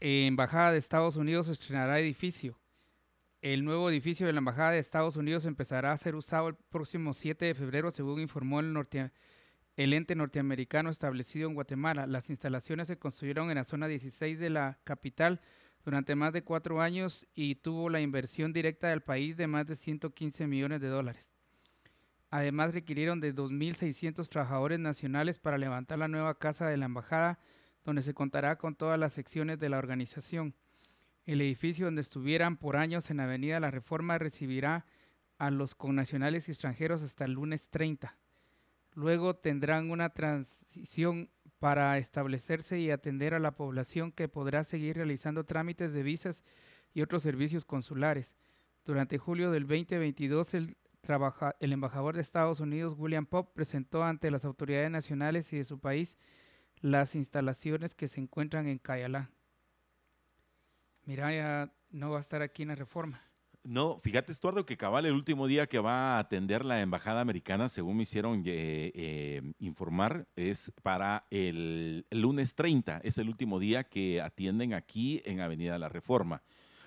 [0.07, 2.59] Embajada de Estados Unidos estrenará edificio.
[3.41, 7.13] El nuevo edificio de la Embajada de Estados Unidos empezará a ser usado el próximo
[7.13, 8.75] 7 de febrero, según informó el,
[9.77, 12.07] el ente norteamericano establecido en Guatemala.
[12.07, 15.41] Las instalaciones se construyeron en la zona 16 de la capital
[15.85, 19.75] durante más de cuatro años y tuvo la inversión directa del país de más de
[19.75, 21.29] 115 millones de dólares.
[22.31, 27.39] Además, requirieron de 2.600 trabajadores nacionales para levantar la nueva casa de la embajada,
[27.85, 30.55] donde se contará con todas las secciones de la organización.
[31.27, 34.85] El edificio donde estuvieran por años en Avenida La Reforma recibirá
[35.37, 38.17] a los connacionales y extranjeros hasta el lunes 30.
[38.95, 41.29] Luego tendrán una transición
[41.59, 46.43] para establecerse y atender a la población que podrá seguir realizando trámites de visas
[46.93, 48.35] y otros servicios consulares.
[48.85, 50.77] Durante julio del 2022, el,
[51.59, 55.79] el embajador de Estados Unidos, William Pop, presentó ante las autoridades nacionales y de su
[55.79, 56.17] país
[56.81, 59.31] las instalaciones que se encuentran en Cayalá.
[61.05, 63.21] Mira, ya no va a estar aquí en la reforma.
[63.67, 67.67] No, fíjate, Estuardo, que cabal el último día que va a atender la embajada americana,
[67.67, 73.85] según me hicieron eh, eh, informar, es para el, lunes 30, es el último día
[73.85, 76.43] que atienden aquí en Avenida La Reforma.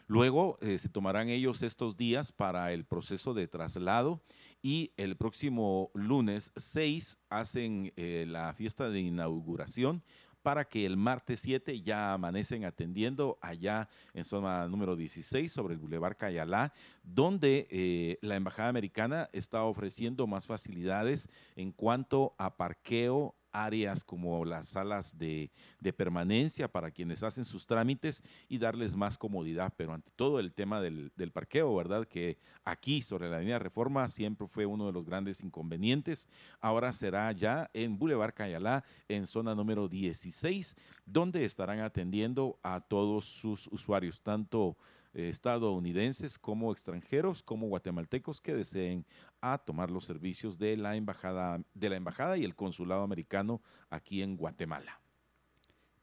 [0.07, 4.23] Luego eh, se tomarán ellos estos días para el proceso de traslado
[4.63, 10.05] y el próximo lunes 6 hacen la fiesta de inauguración
[10.49, 15.79] para que el martes 7 ya amanecen atendiendo allá en zona número 16 sobre el
[15.79, 16.73] Boulevard Cayalá,
[17.03, 24.45] donde eh, la Embajada Americana está ofreciendo más facilidades en cuanto a parqueo áreas como
[24.45, 25.51] las salas de,
[25.97, 30.81] permanencia para quienes hacen sus trámites y darles más comodidad, pero ante todo el tema
[30.81, 32.07] del, parqueo, ¿verdad?
[32.07, 36.29] Que aquí sobre la Avenida Reforma siempre fue uno de los grandes inconvenientes.
[36.61, 40.77] Ahora será ya en Boulevard Cayalá, en zona número 16,
[41.07, 44.77] donde estarán atendiendo a todos sus usuarios, tanto
[45.19, 49.05] estadounidenses como extranjeros, como guatemaltecos que deseen
[49.41, 54.23] a tomar los servicios de la embajada, de la embajada y el consulado americano aquí
[54.23, 55.01] en Guatemala.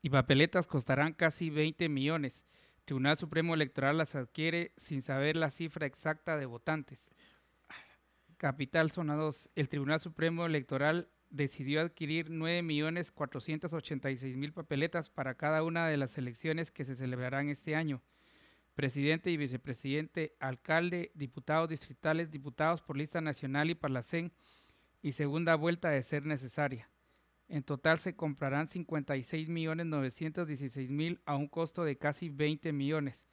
[0.01, 2.45] Y papeletas costarán casi 20 millones.
[2.83, 7.11] Tribunal Supremo Electoral las adquiere sin saber la cifra exacta de votantes.
[8.37, 9.49] Capital Zona 2.
[9.55, 16.83] El Tribunal Supremo Electoral decidió adquirir 9.486.000 papeletas para cada una de las elecciones que
[16.83, 18.01] se celebrarán este año
[18.75, 24.33] presidente y vicepresidente, alcalde, diputados distritales, diputados por lista nacional y parlacén
[25.01, 26.89] y segunda vuelta de ser necesaria.
[27.47, 33.27] En total se comprarán 56.916.000 a un costo de casi 20 millones.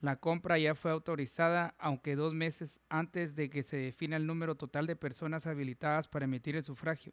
[0.00, 4.56] La compra ya fue autorizada, aunque dos meses antes de que se defina el número
[4.56, 7.12] total de personas habilitadas para emitir el sufragio.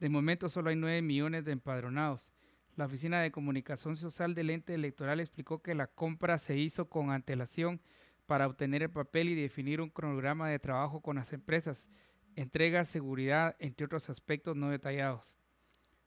[0.00, 2.32] De momento solo hay 9 millones de empadronados.
[2.76, 7.10] La Oficina de Comunicación Social del ente electoral explicó que la compra se hizo con
[7.10, 7.80] antelación
[8.26, 11.92] para obtener el papel y definir un cronograma de trabajo con las empresas,
[12.34, 15.36] entrega, seguridad, entre otros aspectos no detallados.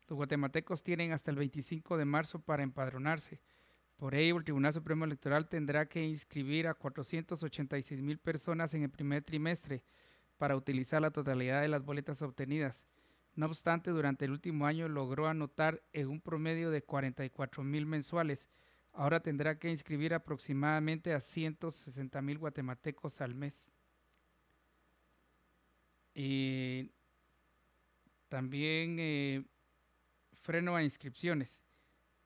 [0.10, 3.40] Los guatemaltecos tienen hasta el 25 de marzo para empadronarse.
[3.96, 8.90] Por ello, el Tribunal Supremo Electoral tendrá que inscribir a 486 mil personas en el
[8.90, 9.84] primer trimestre
[10.38, 12.86] para utilizar la totalidad de las boletas obtenidas.
[13.38, 18.50] No obstante, durante el último año logró anotar en un promedio de 44 mil mensuales.
[18.94, 23.68] Ahora tendrá que inscribir aproximadamente a 160 mil guatemaltecos al mes.
[26.16, 26.90] Y
[28.28, 29.46] también eh,
[30.34, 31.62] freno a inscripciones.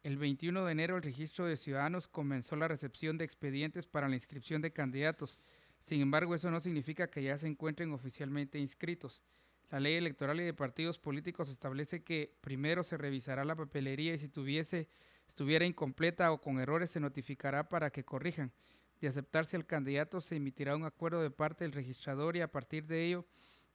[0.03, 4.15] El 21 de enero el registro de ciudadanos comenzó la recepción de expedientes para la
[4.15, 5.41] inscripción de candidatos.
[5.81, 9.25] Sin embargo, eso no significa que ya se encuentren oficialmente inscritos.
[9.71, 14.17] La ley electoral y de partidos políticos establece que primero se revisará la papelería y
[14.17, 14.89] si tuviese,
[15.29, 18.51] estuviera incompleta o con errores se notificará para que corrijan.
[18.99, 22.85] De aceptarse al candidato se emitirá un acuerdo de parte del registrador y a partir
[22.85, 23.25] de ello,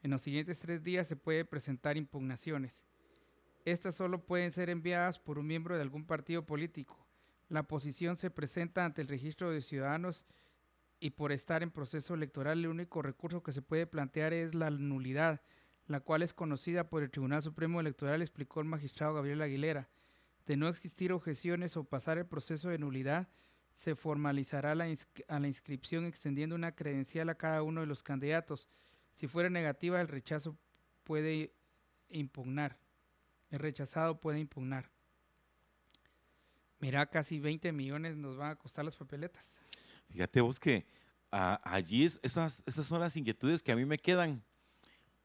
[0.02, 2.84] en los siguientes tres días se puede presentar impugnaciones.
[3.64, 7.06] Estas solo pueden ser enviadas por un miembro de algún partido político.
[7.48, 10.26] La posición se presenta ante el registro de ciudadanos
[11.00, 14.68] y por estar en proceso electoral el único recurso que se puede plantear es la
[14.68, 15.40] nulidad
[15.86, 19.88] la cual es conocida por el Tribunal Supremo Electoral, explicó el magistrado Gabriel Aguilera.
[20.46, 23.28] De no existir objeciones o pasar el proceso de nulidad,
[23.74, 24.86] se formalizará la
[25.28, 28.68] a la inscripción extendiendo una credencial a cada uno de los candidatos.
[29.12, 30.56] Si fuera negativa, el rechazo
[31.04, 31.52] puede
[32.08, 32.78] impugnar.
[33.50, 34.90] El rechazado puede impugnar.
[36.80, 39.60] Mira, casi 20 millones nos van a costar las papeletas.
[40.08, 40.86] Fíjate vos que
[41.32, 44.42] ah, allí esas, esas son las inquietudes que a mí me quedan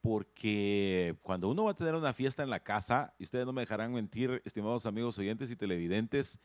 [0.02, 3.62] porque cuando uno va a tener una fiesta en la casa, y ustedes no me
[3.62, 6.40] dejarán mentir, estimados amigos oyentes y televidentes,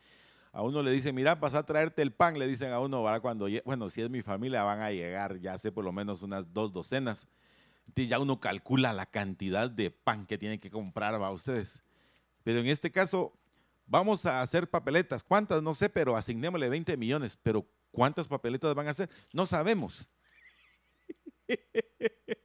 [0.52, 3.20] a uno le dicen, mira, vas a traerte el pan, le dicen a uno, ¿va?
[3.20, 6.52] cuando, bueno, si es mi familia, van a llegar, ya sé, por lo menos unas
[6.54, 7.26] dos docenas.
[7.88, 11.82] Entonces ya uno calcula la cantidad de pan que tiene que comprar, va ustedes.
[12.44, 13.32] Pero en este caso,
[13.86, 15.24] vamos a hacer papeletas.
[15.24, 15.62] ¿Cuántas?
[15.62, 17.38] No sé, pero asignémosle 20 millones.
[17.42, 19.10] Pero ¿cuántas papeletas van a hacer?
[19.32, 20.08] No sabemos.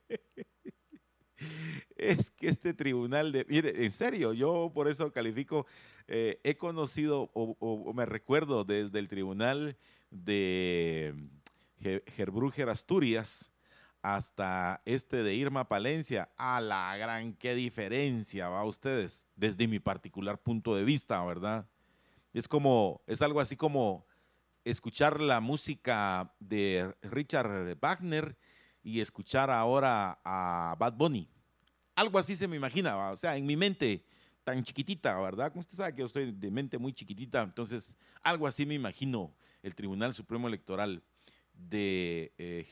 [1.98, 3.46] es que este tribunal de...
[3.48, 5.66] Mire, en serio, yo por eso califico,
[6.08, 9.78] eh, he conocido o, me recuerdo desde el tribunal
[10.10, 11.16] de
[12.08, 13.52] Gerbrúger Asturias
[14.02, 20.38] hasta este de Irma Palencia, a la gran qué diferencia, va ustedes, desde mi particular
[20.42, 21.66] punto de vista, ¿verdad?
[22.34, 24.06] Es como, es algo así como
[24.66, 28.38] escuchar la música de Richard Wagner
[28.82, 31.30] y escuchar ahora a Bad Bunny.
[31.96, 34.04] Algo así se me imagina, o sea, en mi mente
[34.44, 35.52] tan chiquitita, ¿verdad?
[35.52, 39.34] Como usted sabe que yo soy de mente muy chiquitita, entonces algo así me imagino
[39.62, 41.02] el Tribunal Supremo Electoral
[41.54, 42.68] de eh,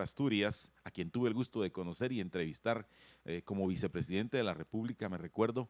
[0.00, 2.86] Asturias, a quien tuve el gusto de conocer y entrevistar
[3.24, 5.68] eh, como vicepresidente de la República, me recuerdo,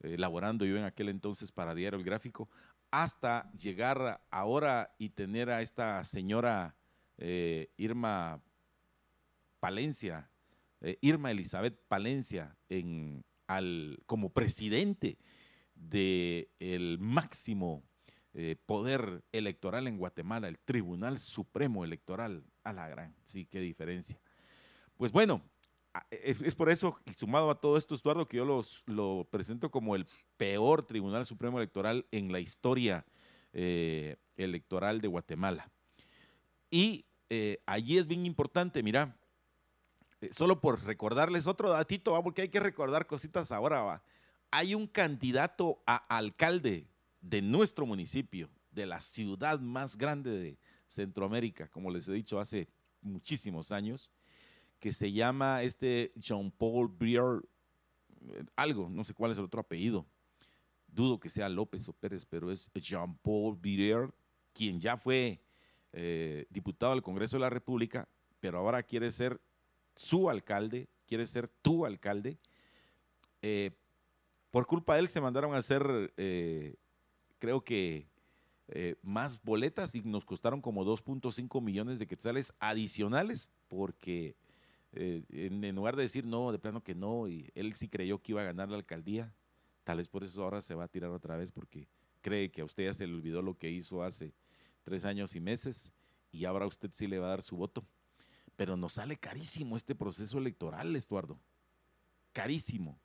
[0.00, 2.48] eh, laborando yo en aquel entonces para Diario El Gráfico,
[2.90, 6.74] hasta llegar ahora y tener a esta señora
[7.18, 8.42] eh, Irma
[9.60, 10.28] Palencia,
[10.82, 15.16] eh, Irma Elizabeth Palencia en, al, como presidente
[15.74, 17.82] del máximo
[18.34, 22.44] eh, poder electoral en Guatemala, el Tribunal Supremo Electoral.
[22.64, 24.20] A la gran, sí, qué diferencia.
[24.96, 25.42] Pues bueno,
[26.10, 29.96] es, por eso, y sumado a todo esto, Estuardo, que yo los, lo presento como
[29.96, 30.06] el
[30.36, 33.04] peor Tribunal Supremo Electoral en la historia
[33.52, 35.70] eh, electoral de Guatemala.
[36.70, 37.06] Y
[37.66, 39.18] allí es bien importante, mira,
[40.22, 42.22] eh, solo por recordarles otro datito, ¿va?
[42.22, 43.82] porque hay que recordar cositas ahora.
[43.82, 44.02] ¿va?
[44.52, 46.86] Hay un candidato a alcalde
[47.20, 52.68] de nuestro municipio, de la ciudad más grande de Centroamérica, como les he dicho hace
[53.00, 54.10] muchísimos años,
[54.78, 57.42] que se llama este Jean Paul Brier,
[58.28, 60.06] eh, algo, no sé cuál es el otro apellido.
[60.86, 64.14] Dudo que sea López o Pérez, pero es Jean Paul Brier,
[64.52, 65.42] quien ya fue
[65.92, 68.08] eh, diputado del Congreso de la República,
[68.38, 69.40] pero ahora quiere ser
[69.96, 72.38] su alcalde, quiere ser tu alcalde.
[73.42, 73.72] Eh,
[74.50, 76.76] por culpa de él se mandaron a hacer, eh,
[77.38, 78.06] creo que,
[78.68, 84.36] eh, más boletas y nos costaron como 2.5 millones de quetzales adicionales porque
[84.94, 88.42] en, lugar de decir no, de plano que no, y él sí creyó que iba
[88.42, 89.34] a ganar la alcaldía,
[89.84, 91.88] tal vez por eso ahora se va a tirar otra vez porque
[92.20, 94.32] cree que a usted ya se le olvidó lo que hizo hace
[94.84, 95.92] tres años y meses
[96.30, 97.84] y ahora usted sí le va a dar su voto.
[98.62, 101.36] Pero nos sale carísimo este proceso electoral, Estuardo.
[102.32, 102.96] Carísimo.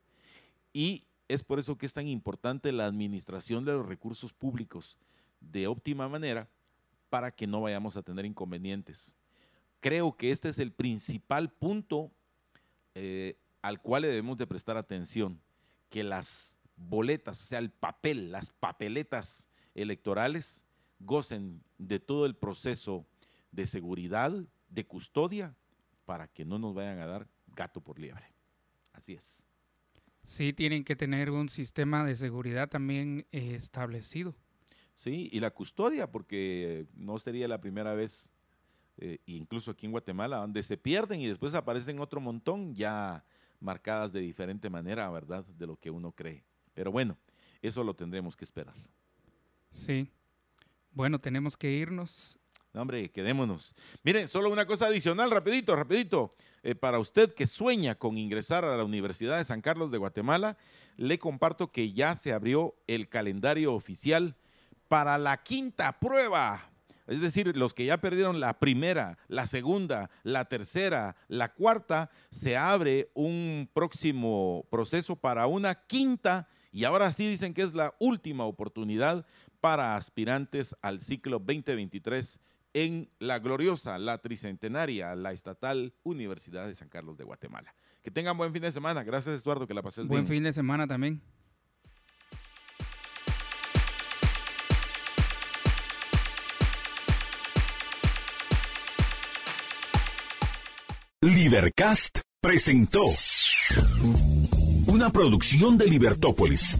[0.71, 4.99] Y es por eso que es tan importante la administración de los recursos públicos
[5.39, 6.47] de óptima manera
[7.09, 9.15] para que no vayamos a tener inconvenientes.
[9.79, 12.11] Creo que este es el principal punto
[12.93, 15.41] eh, al cual debemos de prestar atención,
[15.89, 20.63] que las boletas, o sea, el papel, las papeletas electorales
[20.99, 23.07] gocen de todo el proceso
[23.51, 25.55] de seguridad, de custodia
[26.05, 28.25] para que no nos vayan a dar gato por liebre.
[28.93, 29.45] Así es.
[30.23, 34.35] Sí, tienen que tener un sistema de seguridad también eh, establecido.
[34.93, 38.31] Sí, y la custodia, porque no sería la primera vez,
[38.97, 43.23] eh, incluso aquí en Guatemala, donde se pierden y después aparecen otro montón ya
[43.59, 45.45] marcadas de diferente manera, ¿verdad?
[45.45, 46.43] De lo que uno cree.
[46.73, 47.17] Pero bueno,
[47.61, 48.75] eso lo tendremos que esperar.
[49.71, 50.11] Sí.
[50.91, 52.39] Bueno, tenemos que irnos
[52.77, 53.75] hombre, quedémonos.
[54.03, 56.29] Miren, solo una cosa adicional, rapidito, rapidito.
[56.63, 60.57] Eh, para usted que sueña con ingresar a la Universidad de San Carlos de Guatemala,
[60.97, 64.35] le comparto que ya se abrió el calendario oficial
[64.87, 66.71] para la quinta prueba.
[67.07, 72.57] Es decir, los que ya perdieron la primera, la segunda, la tercera, la cuarta, se
[72.57, 78.43] abre un próximo proceso para una quinta y ahora sí dicen que es la última
[78.43, 79.25] oportunidad
[79.61, 82.39] para aspirantes al ciclo 2023
[82.73, 87.73] en la gloriosa, la tricentenaria, la estatal Universidad de San Carlos de Guatemala.
[88.03, 89.03] Que tengan buen fin de semana.
[89.03, 90.09] Gracias, Eduardo, que la pases bien.
[90.09, 91.21] Buen fin de semana también.
[101.21, 103.03] Libercast presentó
[104.85, 106.79] una producción de Libertópolis.